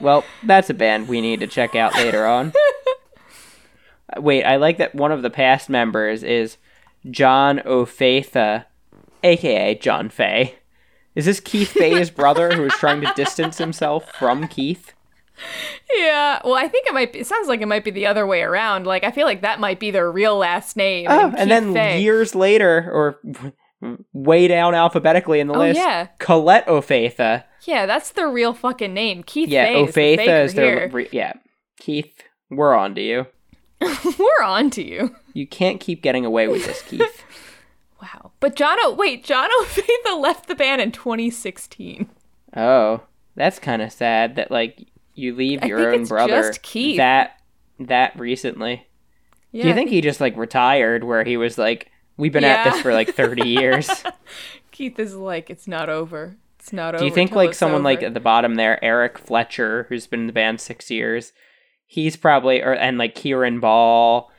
[0.00, 2.52] Well, that's a band we need to check out later on.
[4.16, 6.56] Wait, I like that one of the past members is
[7.10, 8.66] John O'Faitha,
[9.22, 10.56] aka John Fay.
[11.14, 14.92] Is this Keith Fay's brother who is trying to distance himself from Keith?
[15.92, 16.40] Yeah.
[16.44, 17.20] Well, I think it might be.
[17.20, 18.86] It sounds like it might be the other way around.
[18.86, 21.06] Like I feel like that might be their real last name.
[21.08, 22.00] Oh, Keith and then Fay.
[22.02, 23.20] years later, or
[24.12, 26.08] way down alphabetically in the Oh, list, yeah.
[26.18, 27.44] Colette O'Faitha.
[27.62, 29.22] Yeah, that's the real fucking name.
[29.22, 31.32] Keith Yeah, Fay is the is their yeah.
[31.78, 33.26] Keith, we're on to you.
[34.18, 35.14] We're on to you.
[35.34, 37.22] You can't keep getting away with this, Keith.
[38.02, 38.32] Wow.
[38.38, 42.08] But John O wait, John O'Faitha left the band in 2016.
[42.54, 43.00] Oh,
[43.34, 46.98] that's kind of sad that like you leave I your own brother just Keith.
[46.98, 47.40] that
[47.80, 48.86] that recently.
[49.52, 49.62] Yeah.
[49.62, 52.80] Do you think he just like retired where he was like we've been at this
[52.80, 53.88] for like 30 years?
[54.70, 56.36] Keith is like it's not over.
[56.58, 57.00] It's not over.
[57.00, 60.26] Do you think like someone like at the bottom there, Eric Fletcher, who's been in
[60.26, 61.32] the band 6 years,
[61.86, 64.30] he's probably or and like Kieran Ball,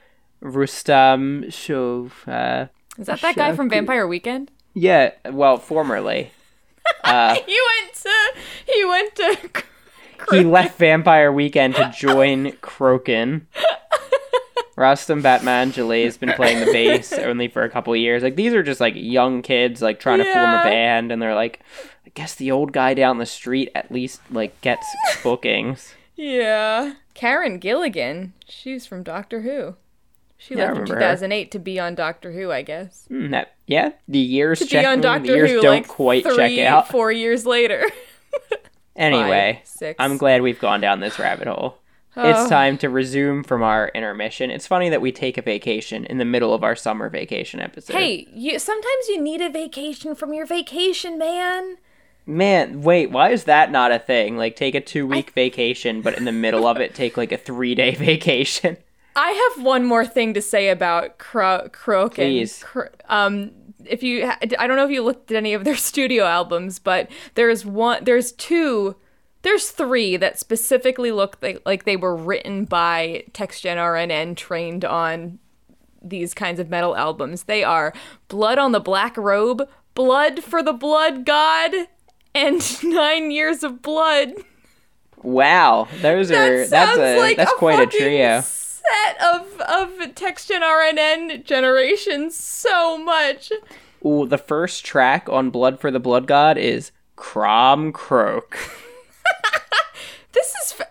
[0.41, 4.51] Rustam Shov, uh Is that that guy from Vampire Weekend?
[4.73, 6.31] yeah, well, formerly.
[7.03, 8.33] Uh He went to
[8.67, 9.63] he went to
[10.31, 12.51] he left Vampire Weekend to join
[14.57, 14.75] Kroken.
[14.77, 18.23] Rostam Batmanglij has been playing the bass only for a couple of years.
[18.23, 21.35] Like these are just like young kids like trying to form a band and they're
[21.35, 21.61] like
[22.05, 24.85] I guess the old guy down the street at least like gets
[25.23, 25.93] bookings.
[26.15, 26.93] Yeah.
[27.13, 28.33] Karen Gilligan.
[28.47, 29.75] She's from Doctor Who.
[30.37, 30.99] She Yeah, left in remember her.
[30.99, 33.05] 2008 to be on Doctor Who, I guess.
[33.07, 35.87] Hmm, that, yeah, the years To be check on the Doctor years Who don't like
[35.87, 36.89] quite three, check out.
[36.89, 37.83] four years later.
[38.97, 39.61] Anyway.
[39.99, 41.77] I'm glad we've gone down this rabbit hole.
[42.17, 42.29] Oh.
[42.29, 44.49] It's time to resume from our intermission.
[44.49, 47.93] It's funny that we take a vacation in the middle of our summer vacation episode.
[47.93, 51.77] Hey, you sometimes you need a vacation from your vacation, man.
[52.25, 54.37] Man, wait, why is that not a thing?
[54.37, 57.37] Like, take a two week vacation, but in the middle of it, take like a
[57.37, 58.77] three day vacation.
[59.15, 62.63] I have one more thing to say about Cro- Croak and Please.
[62.63, 63.51] Cro- um
[63.85, 67.09] if you I don't know if you looked at any of their studio albums, but
[67.35, 68.95] there's one there's two
[69.45, 75.37] there's three that specifically look like, they were written by TextGen RNN trained on
[76.01, 77.43] these kinds of metal albums.
[77.43, 77.93] They are
[78.27, 81.71] Blood on the Black Robe, Blood for the Blood God,
[82.33, 84.33] and Nine Years of Blood.
[85.21, 88.41] Wow, those are that's a like that's a quite a trio.
[88.41, 93.51] Set of of TextGen RNN generations so much.
[94.03, 98.57] Ooh, the first track on Blood for the Blood God is Crom Croak.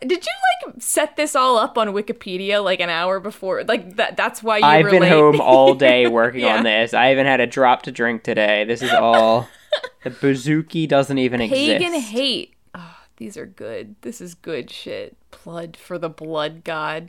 [0.01, 0.33] Did you
[0.69, 3.65] like set this all up on Wikipedia like an hour before?
[3.65, 4.17] Like that.
[4.17, 5.09] That's why you I've been late.
[5.11, 6.57] home all day working Yeah.
[6.59, 6.95] on this.
[6.95, 8.65] I haven't had a drop to drink today.
[8.65, 9.49] This is all
[10.05, 12.13] the bouzouki doesn't even Pagan exist.
[12.13, 12.55] hate.
[12.75, 13.97] Oh, these are good.
[14.03, 15.17] This is good shit.
[15.45, 17.09] Blood for the blood god.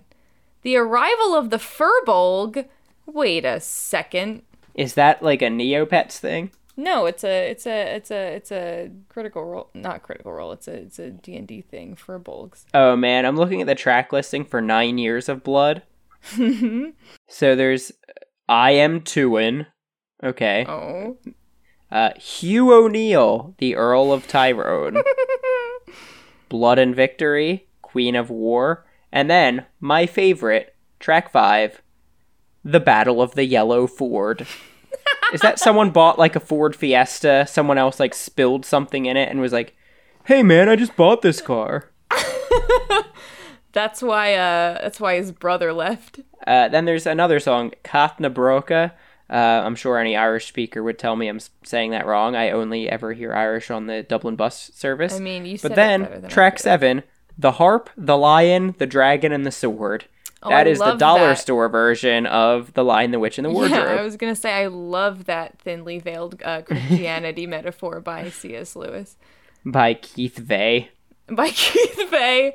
[0.63, 2.65] The arrival of the Furbolg.
[3.05, 4.41] Wait a second.
[4.73, 6.51] Is that like a Neopets thing?
[6.77, 9.69] No, it's a it's a it's a it's a critical role.
[9.73, 10.51] Not critical role.
[10.51, 12.65] It's a it's a D and D thing Furbolgs.
[12.73, 15.83] Oh man, I'm looking at the track listing for Nine Years of Blood.
[17.27, 17.91] so there's
[18.49, 19.67] I Am Tuin.
[20.23, 20.65] Okay.
[20.67, 21.17] Oh.
[21.91, 25.01] Uh, Hugh O'Neill, the Earl of Tyrone.
[26.49, 28.85] Blood and Victory, Queen of War.
[29.11, 31.81] And then, my favorite, track five,
[32.63, 34.45] The Battle of the Yellow Ford.
[35.33, 37.45] Is that someone bought like a Ford Fiesta?
[37.47, 39.75] Someone else like spilled something in it and was like,
[40.25, 41.89] hey man, I just bought this car.
[43.73, 46.21] That's why uh that's why his brother left.
[46.47, 48.93] Uh, then there's another song, Katna Broca.
[49.29, 52.35] Uh, I'm sure any Irish speaker would tell me I'm saying that wrong.
[52.35, 55.15] I only ever hear Irish on the Dublin bus service.
[55.15, 57.03] I mean, you said but then track seven,
[57.37, 60.05] the harp, the lion, the dragon, and the sword.
[60.45, 61.39] Oh, that I is the dollar that.
[61.39, 63.83] store version of the Lion, the Witch, and the Wardrobe.
[63.83, 68.75] Yeah, I was gonna say I love that thinly veiled uh, Christianity metaphor by C.S.
[68.75, 69.17] Lewis,
[69.65, 70.91] by Keith Vey.
[71.27, 72.53] by Keith Bay.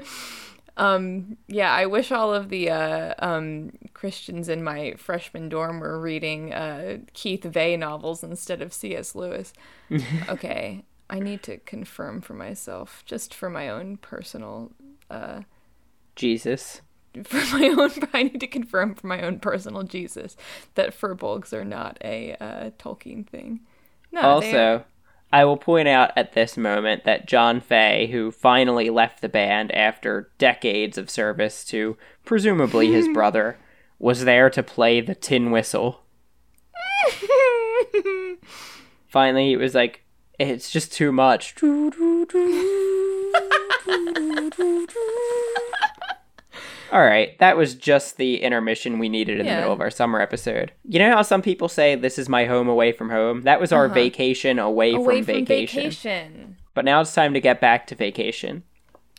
[0.77, 6.01] Um, yeah, I wish all of the uh, um, Christians in my freshman dorm were
[6.01, 9.15] reading uh, Keith Vey novels instead of C.S.
[9.15, 9.53] Lewis.
[10.29, 14.73] okay, I need to confirm for myself, just for my own personal
[15.11, 15.41] uh,
[16.17, 16.81] Jesus.
[17.25, 20.37] for my own I need to confirm for my own personal Jesus
[20.75, 23.61] that furbolgs are not a uh, Tolkien thing.
[24.13, 24.85] No, Also,
[25.33, 29.71] I will point out at this moment that John Fay, who finally left the band
[29.73, 33.57] after decades of service to presumably his brother,
[33.99, 36.01] was there to play the tin whistle.
[39.07, 40.03] Finally, he was like,
[40.39, 41.55] it's just too much.
[46.93, 49.55] All right, that was just the intermission we needed in Yeah.
[49.57, 50.73] the middle of our summer episode.
[50.85, 53.43] You know how some people say this is my home away from home?
[53.43, 53.95] That was our Uh-huh.
[53.95, 55.83] vacation away, Away from, from vacation.
[55.83, 56.57] vacation.
[56.75, 58.65] But now it's time to get back to vacation.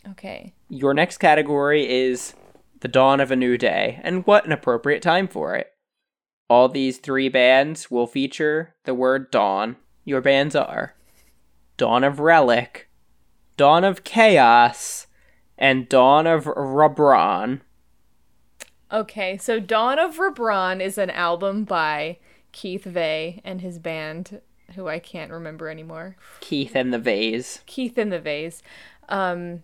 [0.09, 0.53] Okay.
[0.69, 2.33] Your next category is
[2.81, 5.71] the dawn of a new day, and what an appropriate time for it.
[6.49, 9.77] All these three bands will feature the word dawn.
[10.03, 10.95] Your bands are
[11.77, 12.89] Dawn of Relic,
[13.55, 15.07] Dawn of Chaos,
[15.61, 17.61] and Dawn of Rabron.
[18.91, 22.17] Okay, so Dawn of Rebron is an album by
[22.51, 24.41] Keith Vey and his band,
[24.75, 26.17] who I can't remember anymore.
[26.41, 27.61] Keith and the Vase.
[27.67, 28.61] Keith and the Vase.
[29.07, 29.63] Um,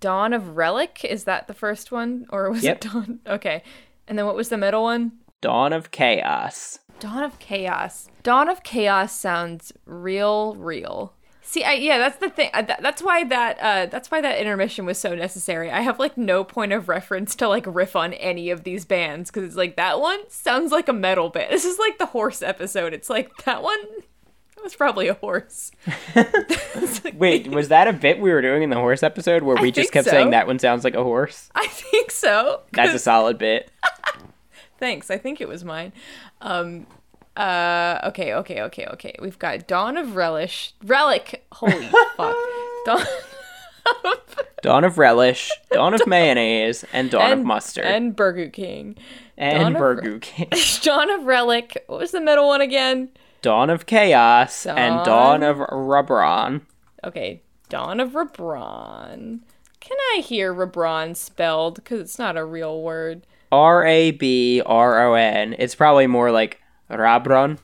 [0.00, 2.26] Dawn of Relic, is that the first one?
[2.30, 2.76] Or was Yep.
[2.84, 3.20] it Dawn?
[3.26, 3.62] Okay.
[4.08, 5.12] And then what was the middle one?
[5.42, 6.80] Dawn of Chaos.
[6.98, 8.08] Dawn of Chaos.
[8.22, 11.12] Dawn of Chaos sounds real, real.
[11.48, 12.50] See, I, yeah, that's the thing.
[12.52, 15.70] Uh, that, that's why that uh, that's why that intermission was so necessary.
[15.70, 19.30] I have like no point of reference to like riff on any of these bands
[19.30, 21.52] because it's like that one sounds like a metal band.
[21.52, 22.92] This is like the horse episode.
[22.92, 23.78] It's like that one.
[24.56, 25.70] That was probably a horse.
[26.16, 29.62] Like- Wait, was that a bit we were doing in the horse episode where I
[29.62, 30.10] we just kept so.
[30.10, 31.48] saying that one sounds like a horse?
[31.54, 32.62] I think so.
[32.72, 33.70] That's a solid bit.
[34.78, 35.10] Thanks.
[35.12, 35.92] I think it was mine.
[36.40, 36.86] Um
[37.36, 39.14] uh okay, okay, okay, okay.
[39.20, 40.74] We've got Dawn of Relish.
[40.84, 41.44] Relic.
[41.52, 42.36] Holy fuck.
[42.86, 43.04] Dawn
[44.62, 47.84] Dawn of Relish, Dawn of Mayonnaise, and Dawn of Mustard.
[47.84, 48.94] And, and Burger King.
[49.38, 50.48] Dawn and of- Burger King.
[50.82, 51.84] Dawn of Relic.
[51.86, 53.10] What was the middle one again?
[53.42, 56.62] Dawn of Chaos and Dawn Dawn- of Rabron.
[57.04, 59.40] Okay, Dawn of Rebron.
[59.78, 61.76] Can I hear Rebron spelled?
[61.76, 63.24] Because it's not a real word.
[63.52, 65.54] R A B R O N.
[65.60, 67.58] It's probably more like Rabron.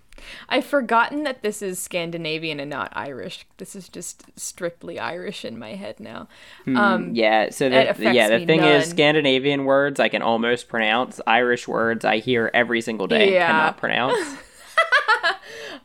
[0.48, 3.44] I've forgotten that this is Scandinavian and not Irish.
[3.56, 6.28] This is just strictly Irish in my head now.
[6.66, 8.88] Um, Yeah, so the, yeah, the thing is.
[8.90, 11.20] Scandinavian words I can almost pronounce.
[11.26, 13.46] Irish words I hear every single day Yeah.
[13.48, 14.36] cannot pronounce.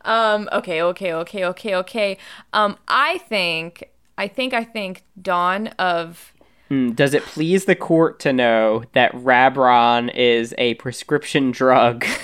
[0.02, 2.18] Um, okay, okay, okay, okay, okay.
[2.54, 6.34] Um, I think, I think, I think Dawn of.
[6.70, 12.06] Hmm, Does it please the court to know that Rabron is a prescription drug?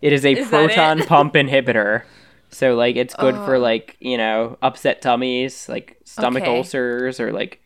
[0.00, 2.02] it is a Is proton pump inhibitor.
[2.50, 6.56] So like it's good for like, you know, upset tummies, like stomach Okay.
[6.56, 7.60] ulcers or like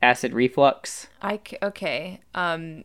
[0.00, 1.08] acid reflux.
[1.20, 2.20] I c- okay.
[2.34, 2.84] Um,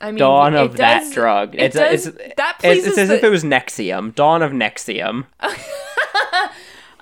[0.00, 1.54] I mean, Dawn of that drug.
[1.54, 4.14] It it's, does, it's, that it's, pleases it's as the, if it was Nexium.
[4.14, 5.26] Dawn of Nexium.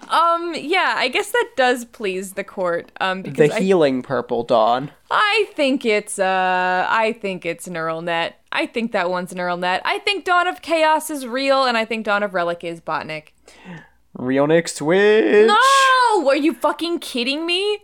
[0.08, 0.94] um, yeah.
[0.96, 2.92] I guess that does please the court.
[3.00, 4.90] Um, The I, healing purple dawn.
[5.10, 8.40] I think it's uh, I think it's neural net.
[8.52, 9.82] I think that one's neural net.
[9.84, 13.28] I think Dawn of Chaos is real, and I think Dawn of Relic is Botnik.
[14.14, 15.46] Real Nick Switch.
[15.46, 17.80] No, are you fucking kidding me?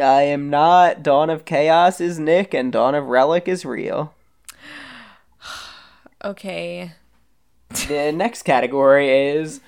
[0.00, 1.02] I am not.
[1.02, 4.14] Dawn of Chaos is Nick and Dawn of Relic is real.
[6.24, 6.94] Okay.
[7.86, 9.60] The next category is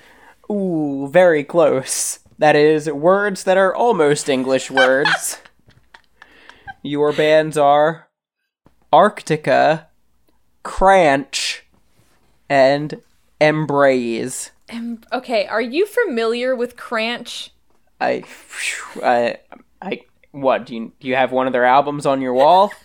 [0.51, 2.19] ooh, very close.
[2.37, 5.39] That is words that are almost English words.
[6.83, 8.09] Your bands are
[8.91, 9.85] Arctica,
[10.63, 11.65] Cranch,
[12.49, 13.01] and
[13.39, 14.51] Embrace.
[14.71, 17.51] Um, okay, are you familiar with Cranch?
[17.99, 18.23] I,
[19.03, 19.37] I,
[19.81, 21.07] I, what do you do?
[21.07, 22.71] You have one of their albums on your wall?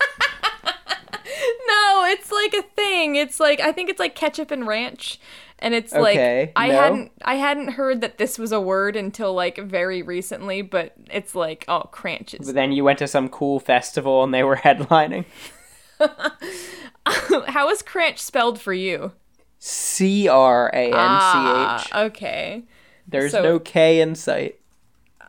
[1.66, 3.16] No, it's like a thing.
[3.16, 5.18] It's like I think it's like ketchup and ranch.
[5.58, 6.74] And it's Okay, like I no.
[6.74, 11.34] hadn't I hadn't heard that this was a word until like very recently, but it's
[11.34, 12.46] like oh cranches.
[12.46, 15.24] But then you went to some cool festival and they were headlining.
[17.46, 19.12] How is cranch spelled for you?
[19.58, 21.00] C R A N C H.
[21.02, 22.64] Ah, okay.
[23.08, 24.60] There's so- no K in sight.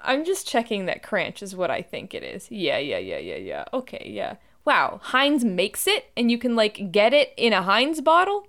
[0.04, 2.50] I'm just checking that cranch is what I think it is.
[2.50, 3.66] Yeah, yeah, yeah, yeah, yeah.
[3.74, 4.36] Okay, yeah.
[4.64, 8.48] Wow, Heinz makes it and you can like get it in a Heinz bottle?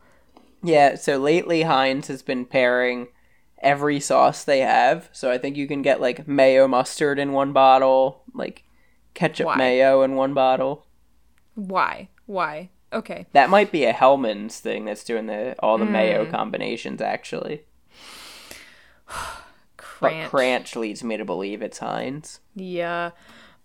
[0.63, 3.09] Yeah, so lately Heinz has been pairing
[3.61, 5.09] every sauce they have.
[5.13, 8.65] So I think you can get like mayo mustard in one bottle, like
[9.15, 9.57] ketchup Why?
[9.57, 10.87] mayo in one bottle.
[11.55, 12.09] Why?
[12.27, 12.71] Why?
[12.93, 13.27] Okay.
[13.33, 16.31] That might be a Hellmann's thing that's doing the all the mayo Hmm.
[16.31, 17.63] combinations actually.
[19.07, 19.45] Cranch.
[20.01, 22.41] But Cranch leads me to believe it's Heinz.
[22.55, 23.11] Yeah.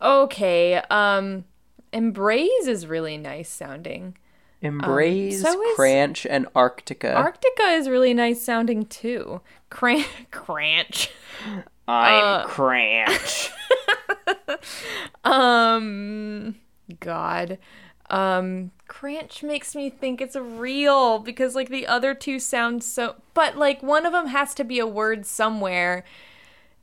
[0.01, 0.75] Okay.
[0.89, 1.45] Um
[1.91, 4.17] Embrace is really nice sounding.
[4.63, 7.13] Embrace, Um, so is- Cranch, and Arctica.
[7.13, 9.41] Arctica is really nice sounding too.
[9.69, 11.09] Cran Cranch.
[11.87, 13.51] I'm uh, Cranch.
[15.23, 16.55] Um
[16.99, 17.57] God.
[18.09, 23.57] Um Cranch makes me think it's real because like the other two sound so but
[23.57, 26.03] like one of them has to be a word somewhere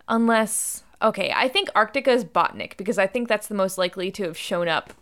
[0.09, 4.25] unless Okay, I think Arctica is Botnik because I think that's the most likely to
[4.25, 4.93] have shown up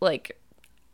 [0.00, 0.38] like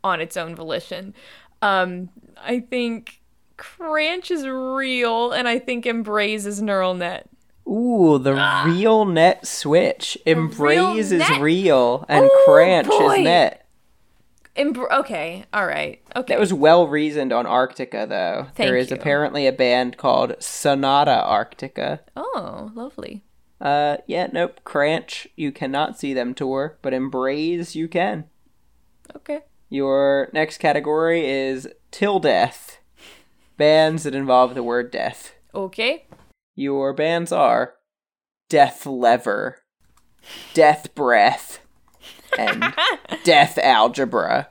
[0.03, 1.13] on its own volition.
[1.61, 2.09] Um,
[2.41, 3.21] I think
[3.57, 7.29] Cranch is real, and I think Embrace is neural net.
[7.67, 8.33] Ooh, the
[8.65, 10.17] real net switch.
[10.25, 13.13] Embrace is real, and Ooh, Cranch boy.
[13.15, 13.65] is net.
[14.55, 16.33] Embr- okay, all right, okay.
[16.33, 18.47] That was well reasoned on Arctica, though.
[18.55, 18.95] Thank there is you.
[18.97, 21.99] apparently a band called Sonata Arctica.
[22.15, 23.23] oh, lovely.
[23.61, 24.61] Uh, yeah, nope.
[24.63, 28.25] Cranch, you cannot see them tour, but Embrace, you can.
[29.15, 29.41] Okay.
[29.69, 32.79] Your next category is Till Death.
[33.57, 35.35] Bands that involve the word death.
[35.53, 36.05] Okay.
[36.55, 37.75] Your bands are
[38.49, 39.59] Death Lever,
[40.53, 41.59] Death Breath,
[42.37, 42.73] and
[43.23, 44.49] Death Algebra.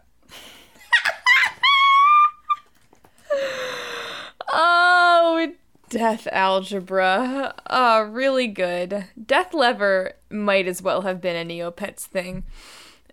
[4.50, 5.52] Oh,
[5.88, 7.54] Death Algebra.
[7.66, 9.06] Uh, really good.
[9.26, 12.44] Death Lever might as well have been a Neopets thing.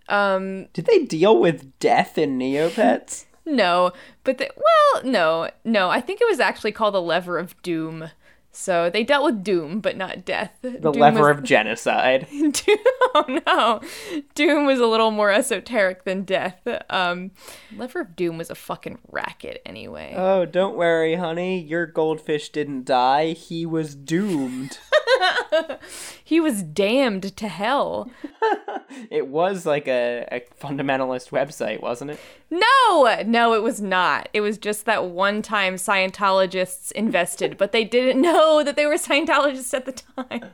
[0.07, 3.25] Um, Did they deal with death in Neopets?
[3.45, 3.91] no,
[4.23, 5.89] but the, well, no, no.
[5.89, 8.09] I think it was actually called the Lever of Doom.
[8.55, 10.51] So they dealt with Doom, but not death.
[10.61, 12.27] The lever of genocide.
[12.31, 12.77] Doom,
[13.13, 13.81] oh no,
[14.33, 16.65] Doom was a little more esoteric than death.
[16.89, 17.31] Um,
[17.75, 20.13] Lever of Doom was a fucking racket anyway.
[20.15, 21.61] Oh, don't worry, honey.
[21.61, 23.33] Your goldfish didn't die.
[23.33, 24.79] He was doomed.
[26.23, 28.09] he was damned to hell.
[29.11, 32.19] it was like a, a fundamentalist website, wasn't it?
[32.49, 34.29] No, no, it was not.
[34.33, 38.95] It was just that one time Scientologists invested, but they didn't know that they were
[38.95, 40.49] Scientologists at the time.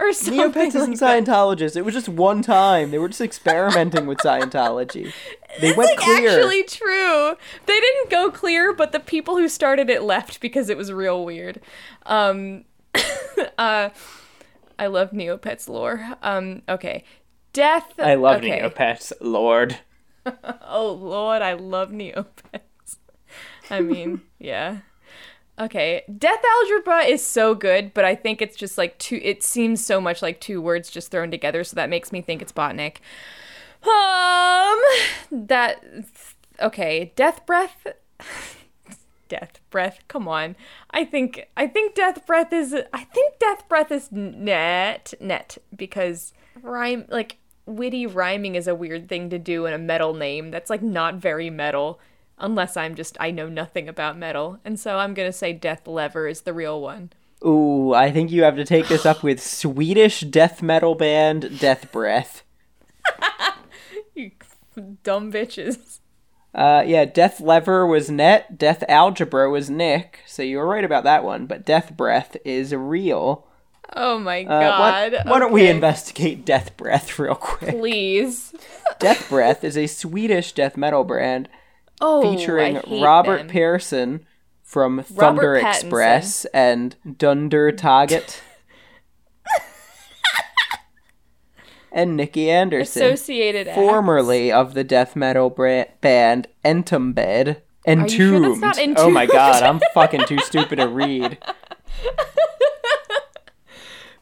[0.00, 0.40] Or something.
[0.40, 1.24] Neopets isn't like.
[1.24, 1.76] Scientologists.
[1.76, 2.90] It was just one time.
[2.90, 5.12] They were just experimenting with Scientology.
[5.60, 6.30] They went like clear.
[6.30, 7.36] actually true.
[7.66, 11.24] They didn't go clear, but the people who started it left because it was real
[11.24, 11.60] weird.
[12.06, 12.64] Um
[13.58, 13.90] uh
[14.80, 16.16] I love Neopets lore.
[16.22, 17.04] Um okay.
[17.52, 18.60] Death I love okay.
[18.60, 19.78] Neopets, Lord.
[20.66, 22.96] Oh lord, I love Neopets.
[23.70, 24.78] I mean, yeah.
[25.58, 29.20] Okay, Death Algebra is so good, but I think it's just like two.
[29.22, 32.42] It seems so much like two words just thrown together, so that makes me think
[32.42, 32.98] it's Botnik.
[33.82, 34.80] Um,
[35.48, 35.84] that
[36.60, 37.12] okay.
[37.16, 37.86] Death Breath.
[39.28, 39.98] Death Breath.
[40.08, 40.56] Come on.
[40.90, 46.32] I think I think Death Breath is I think Death Breath is net net because
[46.62, 47.36] rhyme like
[47.66, 50.50] witty rhyming is a weird thing to do in a metal name.
[50.50, 52.00] That's like not very metal
[52.40, 54.58] unless I'm just I know nothing about metal.
[54.64, 57.10] And so I'm going to say Death Lever is the real one.
[57.44, 61.90] Ooh, I think you have to take this up with Swedish death metal band Death
[61.92, 62.42] Breath.
[64.14, 64.32] You
[65.04, 66.00] dumb bitches.
[66.54, 71.04] Uh, yeah, Death Lever was Net, Death Algebra was Nick, so you were right about
[71.04, 73.46] that one, but Death Breath is real.
[73.94, 75.12] Oh my Uh, god.
[75.12, 77.70] why, why don't we investigate Death Breath real quick?
[77.76, 78.52] Please.
[78.98, 81.48] Death Breath is a Swedish death metal brand
[82.00, 83.48] Oh, featuring Robert them.
[83.48, 84.20] Pehrsson
[84.62, 85.56] from Thunder.
[85.56, 88.40] Express and Dunder Target.
[91.92, 93.76] and Nicke Andersson, Associated Acts.
[93.76, 97.56] formerly of the death metal bra- band Entombed.
[97.86, 98.10] Entombed.
[98.10, 101.38] sure not Oh my god, I'm fucking too stupid to read.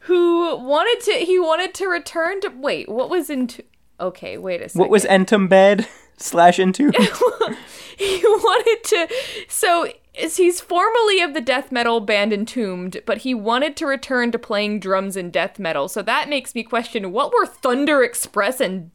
[0.01, 3.63] who wanted to he wanted to return to wait what was into
[3.99, 5.87] okay wait a second What was Entombed
[6.17, 6.95] slash Entombed?
[7.97, 9.07] he wanted to
[9.47, 14.31] so is he's formerly of the death metal band entombed but he wanted to return
[14.31, 18.59] to playing drums in death metal so that makes me question what were thunder express
[18.59, 18.91] and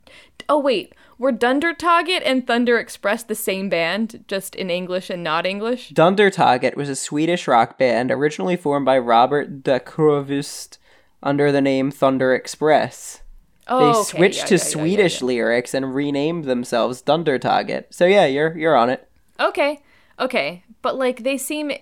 [0.49, 5.23] oh wait were dunder target and thunder express the same band just in english and
[5.23, 10.79] not english Dunder Target was a Swedish rock band originally formed by Robert Dahlqvist
[11.23, 13.22] under the name Thunder Express.
[13.79, 15.27] They oh okay, switched yeah, to yeah, Swedish yeah.
[15.27, 17.89] lyrics and renamed themselves Dunder Target.
[17.91, 19.09] So yeah, you're you're on it.
[19.41, 19.81] Okay.
[20.19, 20.65] Okay.
[20.83, 21.73] But like they seem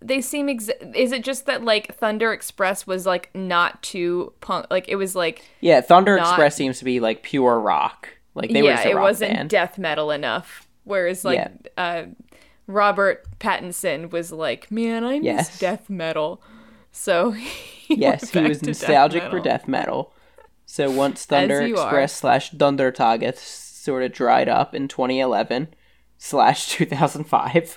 [0.00, 4.66] they seem ex- is it just that like Thunder Express was like not too punk
[4.70, 8.08] like it was like Yeah, Thunder Not- Express seems to be like pure rock.
[8.34, 9.50] Like they were yeah, just it wasn't band.
[9.50, 12.04] death metal enough whereas like uh
[12.66, 15.58] Robert Pattinson was like, "Man, I miss Yes.
[15.58, 16.40] death metal."
[16.92, 20.12] So he yes, he was to death nostalgic for death metal.
[20.72, 21.86] So once Thunder you are.
[21.88, 25.66] Express slash Dunder Target sort of dried up in 2011
[26.16, 27.76] slash 2005,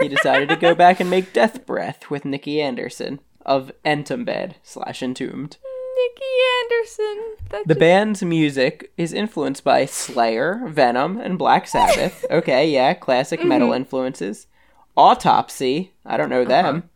[0.00, 5.04] he decided to go back and make Death Breath with Nicke Andersson of Entombed slash
[5.04, 5.58] Entombed.
[5.96, 7.36] Nicke Andersson.
[7.50, 12.24] That The just- band's music is influenced by Slayer, Venom, and Black Sabbath.
[12.30, 14.48] okay, yeah, classic metal influences.
[14.96, 16.90] Autopsy, I don't know them.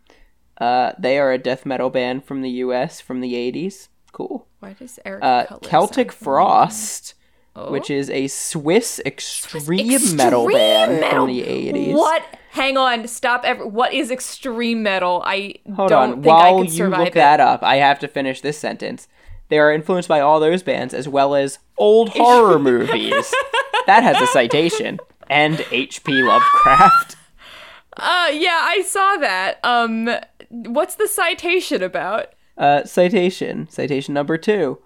[0.58, 3.86] uh they are a death metal band from the US from the 80s.
[4.10, 4.48] Cool.
[4.60, 6.12] Why does Eric Uh, Celtic?
[6.12, 7.14] Frost,
[7.56, 7.70] Oh.
[7.72, 11.26] which is a Swiss extreme, Extreme metal band metal?
[11.26, 11.94] from the 80s.
[11.94, 12.22] What?
[12.52, 13.44] Hang on, stop.
[13.44, 15.22] Every- what is extreme metal?
[15.24, 16.22] I Hold don't on.
[16.22, 17.14] think I While you look it.
[17.14, 19.08] that up, I have to finish this sentence.
[19.48, 23.32] They are influenced by all those bands as well as old horror movies.
[23.86, 25.00] That has a citation.
[25.28, 26.22] And H.P.
[26.22, 27.16] Lovecraft.
[27.96, 29.58] Uh, yeah, I saw that.
[29.64, 30.08] Um,
[30.48, 32.28] what's the citation about?
[32.60, 33.66] Uh, citation.
[33.70, 34.78] Citation number two.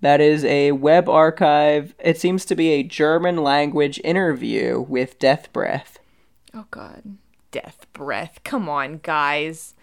[0.00, 1.94] That is a web archive.
[1.98, 5.98] It seems to be a German language interview with Death Breath.
[6.54, 7.18] Oh God,
[7.50, 8.40] death breath.
[8.42, 9.74] Come on, guys.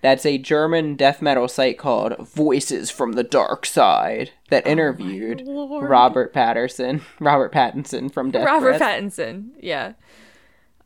[0.00, 5.50] That's a German death metal site called Voices from the Dark Side that interviewed Oh
[5.50, 5.90] Lord.
[5.90, 8.80] Robert Patterson, Robert Pattinson from Death Robert Breath.
[8.80, 9.50] Pattinson.
[9.60, 9.92] Yeah.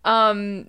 [0.05, 0.69] Um,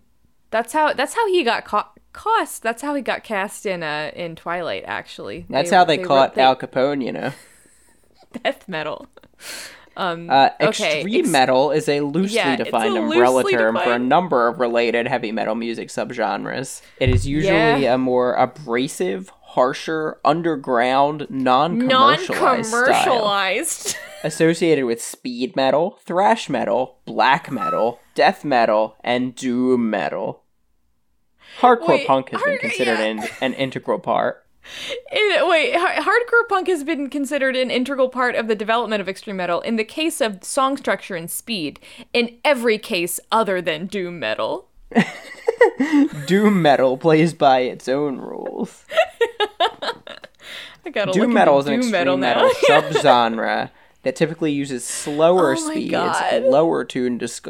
[0.52, 1.98] that's how that's how he got caught.
[2.14, 2.62] Cost.
[2.64, 4.84] That's how he got cast in uh in Twilight.
[4.86, 7.32] Actually, That's how they, wrote caught the Al Capone, you know.
[8.44, 9.08] death metal.
[9.98, 13.54] Um, Uh, okay, extreme ex- metal is a loosely Yeah, it's a defined umbrella loosely
[13.54, 16.82] term for a number of related heavy metal music subgenres.
[17.00, 17.96] It is usually Yeah.
[17.96, 23.98] a more abrasive, harsher, underground, non-commercialized, style non-commercialized.
[24.24, 30.44] associated with speed metal, thrash metal, black metal, death metal, and doom metal.
[31.60, 33.06] Hardcore Wait, punk has been considered yeah.
[33.06, 34.46] an, an integral part.
[35.12, 39.38] It- wait, hardcore punk has been considered an integral part of the development of extreme
[39.38, 41.80] metal in the case of song structure and speed.
[42.14, 44.70] In every case other than doom metal.
[46.28, 48.86] Doom metal plays by its own rules.
[50.86, 53.70] I gotta Doom metal is an extreme metal metal, subgenre
[54.04, 56.44] that typically uses slower Oh speeds, God.
[56.44, 57.48] lower tuned disc-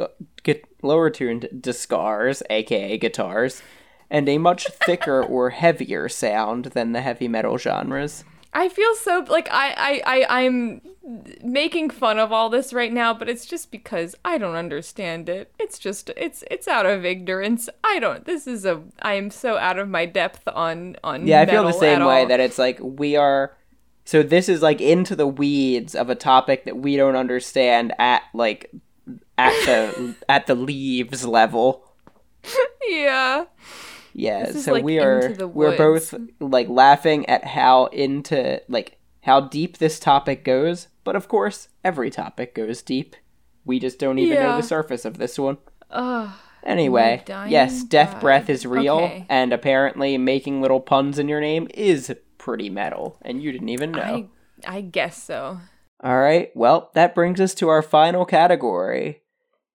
[0.81, 3.61] lower tuned discars, aka guitars,
[4.11, 8.23] and a much thicker or heavier sound than the heavy metal genres.
[8.53, 10.81] I feel so like I, I I I'm
[11.41, 15.53] making fun of all this right now, but it's just because I don't understand it.
[15.57, 17.69] It's just it's it's out of ignorance.
[17.81, 18.25] I don't.
[18.25, 21.25] This is a I am so out of my depth on on.
[21.25, 22.27] Yeah, I feel the same way all.
[22.27, 23.55] that it's like we are
[24.03, 28.23] so this is like into the weeds of a topic that we don't understand at
[28.33, 28.69] like
[29.37, 31.85] at the at the leaves level.
[32.89, 33.45] yeah.
[34.13, 39.77] Yeah, so like, we are we're both like laughing at how into like how deep
[39.77, 43.15] this topic goes, but of course, every topic goes deep.
[43.65, 45.57] We just don't even know the surface of this one.
[45.91, 46.29] Ugh.
[46.63, 48.21] Anyway, yes, death God.
[48.21, 49.25] breath is real Okay.
[49.29, 53.91] and apparently making little puns in your name is pretty metal and you didn't even
[53.91, 54.01] know.
[54.01, 55.59] I I guess so.
[56.03, 56.51] All right.
[56.55, 59.21] Well, that brings us to our final category.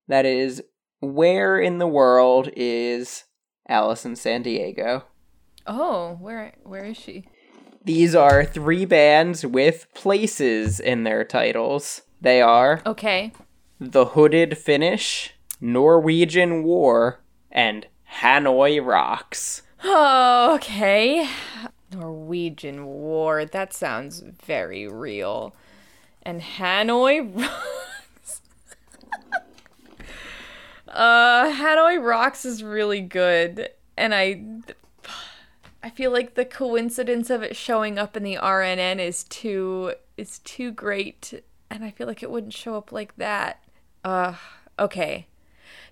[0.08, 0.62] That is
[1.00, 3.24] where in the world is
[3.68, 5.04] Alice in San Diego?
[5.66, 7.24] Oh, where where is she?
[7.84, 12.02] These are three bands with places in their titles.
[12.20, 13.32] They are Okay.
[13.78, 17.86] The Hooded Finish, Norwegian War, and
[18.20, 19.62] Hanoi Rocks.
[19.84, 21.28] Oh, okay.
[21.92, 23.44] Norwegian War.
[23.44, 25.54] That sounds very real.
[26.22, 27.54] And Hanoi Rocks.
[30.88, 34.44] uh, Hanoi Rocks is really good, and I,
[35.82, 40.38] I feel like the coincidence of it showing up in the RNN is too is
[40.40, 43.62] too great, and I feel like it wouldn't show up like that.
[44.04, 44.34] Uh,
[44.78, 45.26] okay.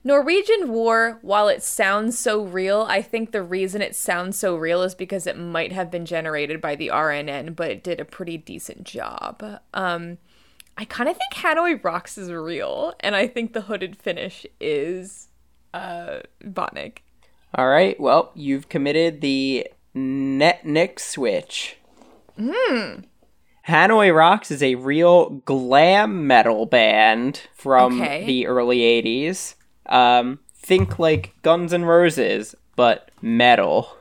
[0.06, 4.82] Norwegian War, while it sounds so real, I think the reason it sounds so real
[4.82, 8.36] is because it might have been generated by the RNN, but it did a pretty
[8.36, 9.60] decent job.
[9.72, 10.18] Um,
[10.76, 15.28] I kind of think Hanoi Rocks is real, and I think the Hooded Finish is
[15.72, 16.98] uh, Botnik.
[17.54, 17.98] All right.
[18.00, 21.76] Well, you've committed the Netnik switch.
[22.36, 23.00] Hmm.
[23.68, 28.26] Hanoi Rocks is a real glam metal band from Okay.
[28.26, 29.54] the early 80s.
[29.86, 33.96] Um, think like Guns N' Roses, but metal.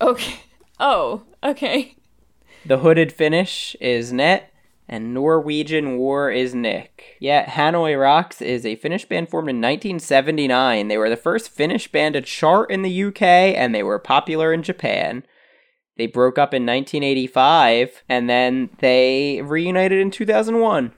[0.00, 0.40] Okay.
[0.78, 1.96] Oh, okay.
[2.66, 4.49] The Hooded Finish is Net,
[4.90, 7.16] and Norwegian War is Nick.
[7.20, 10.88] Yeah, Hanoi Rocks is a Finnish band formed in 1979.
[10.88, 14.52] They were the first Finnish band to chart in the UK, and they were popular
[14.52, 15.22] in Japan.
[15.96, 20.92] They broke up in 1985, and then they reunited in 2001.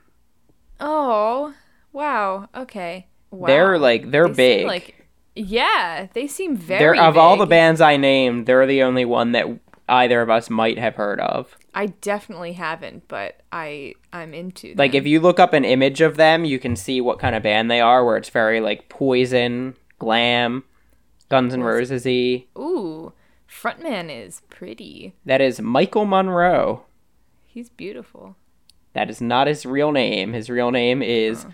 [0.81, 1.53] Oh,
[1.93, 2.49] wow.
[2.57, 3.09] Okay.
[3.31, 3.47] Wow.
[3.47, 4.67] They're like they're They big.
[4.67, 6.79] like yeah, they seem very.
[6.97, 9.47] they're of all the bands I named, they're the only one that
[9.89, 11.57] either of us might have heard of.
[11.75, 14.75] I definitely haven't, but I I'm into.
[14.77, 17.43] Like if you look up an image of them, you can see what kind of
[17.43, 18.05] band they are.
[18.05, 20.65] Where it's very like Poison, glam,
[21.29, 22.47] Guns N' Rosesy.
[22.59, 23.13] Ooh,
[23.49, 25.15] frontman is pretty.
[25.25, 26.85] That is Michael Monroe.
[27.47, 28.37] He's beautiful.
[28.93, 30.35] That is not his real name.
[30.35, 31.47] His real name is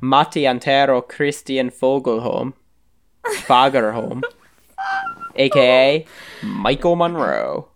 [0.00, 2.54] Matti Antero Kristian Fogelholm.
[3.24, 4.22] Fagerholm.
[5.34, 6.06] aka
[6.42, 7.68] Michael Monroe.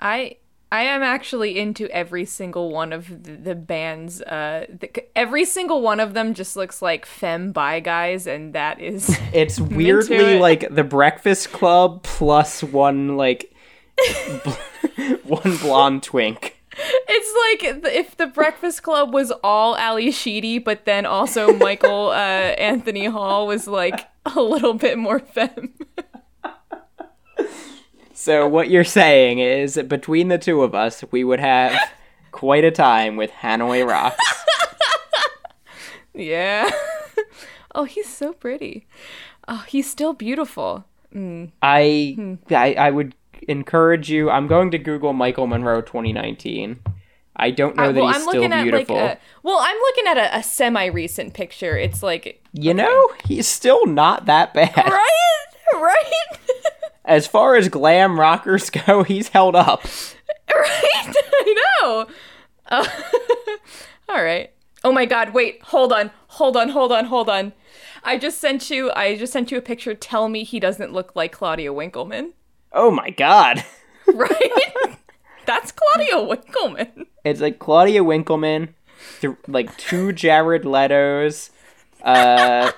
[0.00, 0.36] I
[0.72, 4.22] I am actually into every single one of the, the bands.
[4.22, 8.80] Uh, the, every single one of them just looks like femme bi guys, and that
[8.80, 10.40] is It's weirdly it.
[10.40, 13.54] like the Breakfast Club plus one like
[14.44, 14.50] bl-
[15.24, 16.56] one blonde twink.
[16.74, 22.14] it's like if the Breakfast Club was all Ally Sheedy, but then also Michael uh,
[22.56, 25.74] Anthony Hall was like a little bit more femme.
[28.22, 31.76] So what you're saying is between the two of us, we would have
[32.30, 34.44] quite a time with Hanoi Rocks.
[36.14, 36.70] yeah.
[37.74, 38.86] oh, he's so pretty.
[39.48, 40.84] Oh, he's still beautiful.
[41.12, 41.50] Mm.
[41.62, 43.16] I, I I would
[43.48, 44.30] encourage you.
[44.30, 46.78] I'm going to Google Michael Monroe 2019.
[47.34, 48.96] I don't know I- that well, he's I'm still looking at beautiful.
[48.98, 51.76] like a well, I'm looking at a, a semi-recent picture.
[51.76, 54.76] It's like you know, he's still not that bad.
[54.76, 56.38] right, right,
[57.04, 59.84] As far as glam rockers go, he's held up.
[60.54, 61.14] right.
[61.16, 62.06] I know.
[62.70, 62.86] Uh,
[64.08, 64.50] all right.
[64.84, 65.32] Oh my God!
[65.32, 67.52] Wait, hold on, hold on, hold on, hold on.
[68.04, 68.90] I just sent you.
[68.96, 69.94] I just sent you a picture.
[69.94, 72.32] Tell me he doesn't look like Claudia Winkleman,
[72.72, 73.64] Oh my god.
[74.12, 74.96] right?
[75.46, 77.06] That's Claudia Winkleman.
[77.24, 78.74] It's like Claudia Winkleman,
[79.20, 81.50] th- like two Jared Leto's.
[82.02, 82.72] Uh,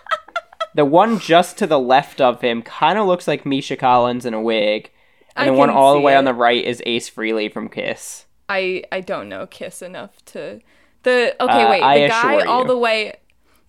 [0.74, 4.34] the one just to the left of him kind of looks like Misha Collins in
[4.34, 4.90] a wig,
[5.36, 8.26] and I the one all the way on the right is Ace Frehley from Kiss.
[8.48, 10.60] I I don't know Kiss enough to
[11.02, 13.14] the okay Uh, wait I the guy assure all the way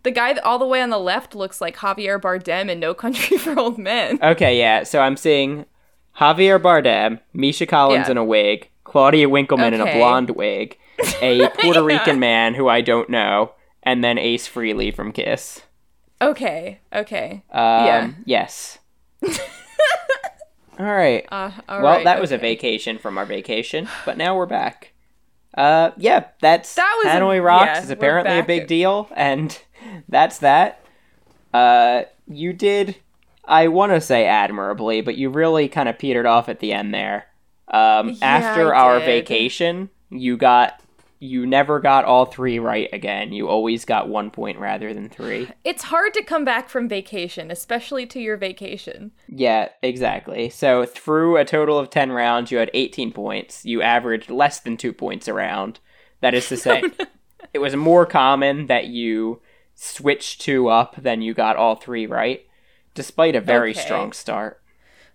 [0.03, 3.37] the guy all the way on the left looks like Javier Bardem in No Country
[3.43, 4.19] for Old Men.
[4.21, 4.83] Okay, yeah.
[4.83, 5.65] So I'm seeing
[6.19, 8.11] Javier Bardem, Misha Collins Yeah.
[8.11, 10.77] in a wig, Claudia Winkleman in a blonde wig,
[11.21, 11.97] a Puerto Yeah.
[11.97, 13.53] Rican man who I don't know,
[13.83, 15.61] and then Ace Frehley from Kiss.
[16.21, 17.43] Okay, okay.
[17.51, 18.11] Um, Yeah.
[18.25, 18.79] Yes.
[20.77, 21.25] All right.
[21.31, 24.91] Uh, all well, right, that was a vacation from our vacation, but now we're back.
[25.57, 29.57] Uh, yeah, that's That was a- Hanoi Rocks yeah, is apparently a big deal, and
[30.09, 30.81] that's that.
[31.53, 32.97] Uh, you did,
[33.45, 36.93] I want to say admirably, but you really kind of petered off at the end
[36.93, 37.27] there.
[37.69, 40.81] Um, Yeah, after our vacation, you got,
[41.25, 43.33] you never got all three right again.
[43.33, 45.55] You always got one point rather than three.
[45.63, 49.11] It's hard to come back from vacation, especially to your vacation.
[49.27, 50.49] Yeah, exactly.
[50.49, 53.65] So through a total of 10 rounds, you had 18 points.
[53.65, 55.79] You averaged less than two points a round.
[56.21, 56.91] That is to say,
[57.53, 59.41] it was more common that you
[59.75, 62.45] switched two up than you got all three right,
[62.93, 63.79] despite a very Okay.
[63.79, 64.61] strong start.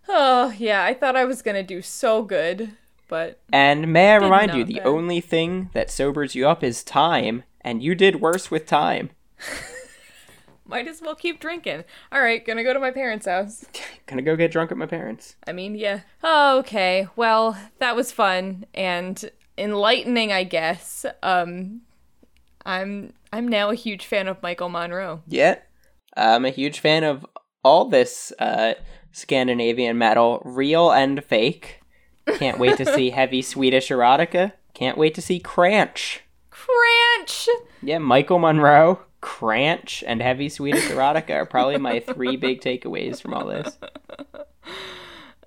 [0.09, 2.77] Oh, yeah, I thought I was going to do so good,
[3.11, 4.87] but And may I remind you, the bad.
[4.87, 9.11] only thing that sobers you up is time, and you did worse with time.
[10.65, 11.85] might as well keep drinking.
[12.13, 13.67] All right, gonna go to my parents' house.
[14.07, 15.37] Gonna go get drunk at my parents.
[15.47, 16.01] I mean, yeah.
[16.25, 17.07] Oh, okay.
[17.15, 21.05] Well, that was fun and enlightening, I guess.
[21.23, 21.83] Um
[22.65, 25.23] I'm I'm now a huge fan of Michael Monroe.
[25.29, 25.59] Yeah.
[26.17, 27.25] I'm a huge fan of
[27.65, 28.75] all this uh,
[29.13, 31.80] Scandinavian metal, real and fake.
[32.39, 34.53] Can't wait to see heavy Swedish erotica.
[34.75, 36.21] Can't wait to see Cranch.
[36.51, 37.49] Cranch!
[37.83, 43.35] Yeah, Michael Monroe, Cranch, and heavy Swedish erotica are probably my three big takeaways from
[43.35, 43.79] all this.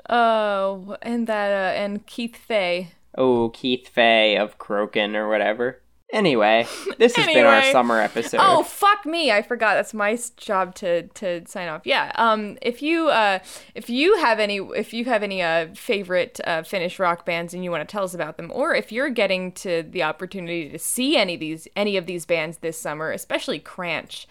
[0.09, 2.91] Oh, and that uh, and Keith Fay.
[3.17, 5.79] Oh, Keith Fay of Crokin or whatever.
[6.13, 6.67] Anyway,
[6.99, 8.37] this has been our summer episode.
[8.39, 9.31] Oh, fuck me.
[9.31, 9.73] I forgot.
[9.73, 11.81] That's my job to to sign off.
[11.85, 12.11] Yeah.
[12.15, 13.39] Um if you uh
[13.73, 17.63] if you have any if you have any uh favorite uh Finnish rock bands and
[17.63, 20.77] you want to tell us about them or if you're getting to the opportunity to
[20.77, 24.27] see any of these any of these bands this summer, especially Cranch,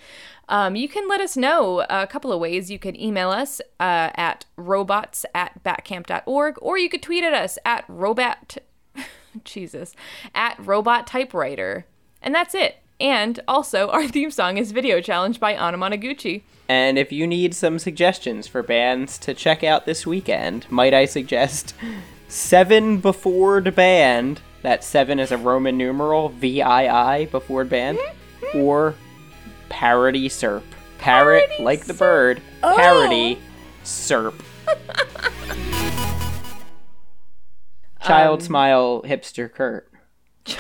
[0.49, 2.71] um, you can let us know a couple of ways.
[2.71, 7.59] You could email us uh, at robots at batcamp.org or you could tweet at us
[7.65, 8.59] at robot
[9.45, 9.95] Jesus,
[10.35, 11.87] at Robot Typewriter.
[12.21, 12.77] And that's it.
[13.01, 16.43] And also, our theme song is Video Challenge by Anna Monoguchi.
[16.69, 21.05] And if you need some suggestions for bands to check out this weekend, might I
[21.05, 21.75] suggest
[22.29, 24.41] Seven Before the Band?
[24.63, 28.59] That seven is a Roman numeral, V I I, Before Band, mm-hmm.
[28.59, 28.95] or
[29.69, 30.63] Parody Serp.
[30.99, 31.99] Parrot, Parody like the Serp.
[31.99, 32.77] bird, Oh.
[32.77, 33.39] parody
[33.85, 34.35] Serp.
[38.05, 39.91] Child Um, smile, hipster Kurt.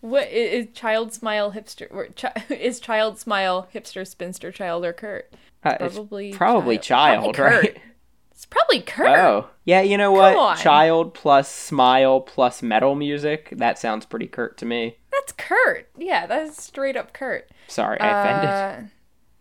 [0.00, 1.86] what is, is Child Smile Hipster?
[1.90, 5.32] Or chi- is Child Smile Hipster Spinster Child or Kurt?
[5.64, 7.22] Uh, it's Probably probably child.
[7.22, 7.74] child, Probably right?
[7.74, 7.82] Kurt.
[8.30, 9.08] It's probably Kurt.
[9.18, 9.82] Oh, yeah.
[9.82, 10.58] You know what?
[10.58, 13.52] Child plus smile plus metal music.
[13.52, 14.96] That sounds pretty Kurt to me.
[15.12, 15.90] That's Kurt.
[15.98, 17.50] Yeah, that's straight up Kurt.
[17.68, 18.90] Sorry, I offended.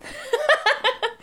[0.04, 0.08] Uh,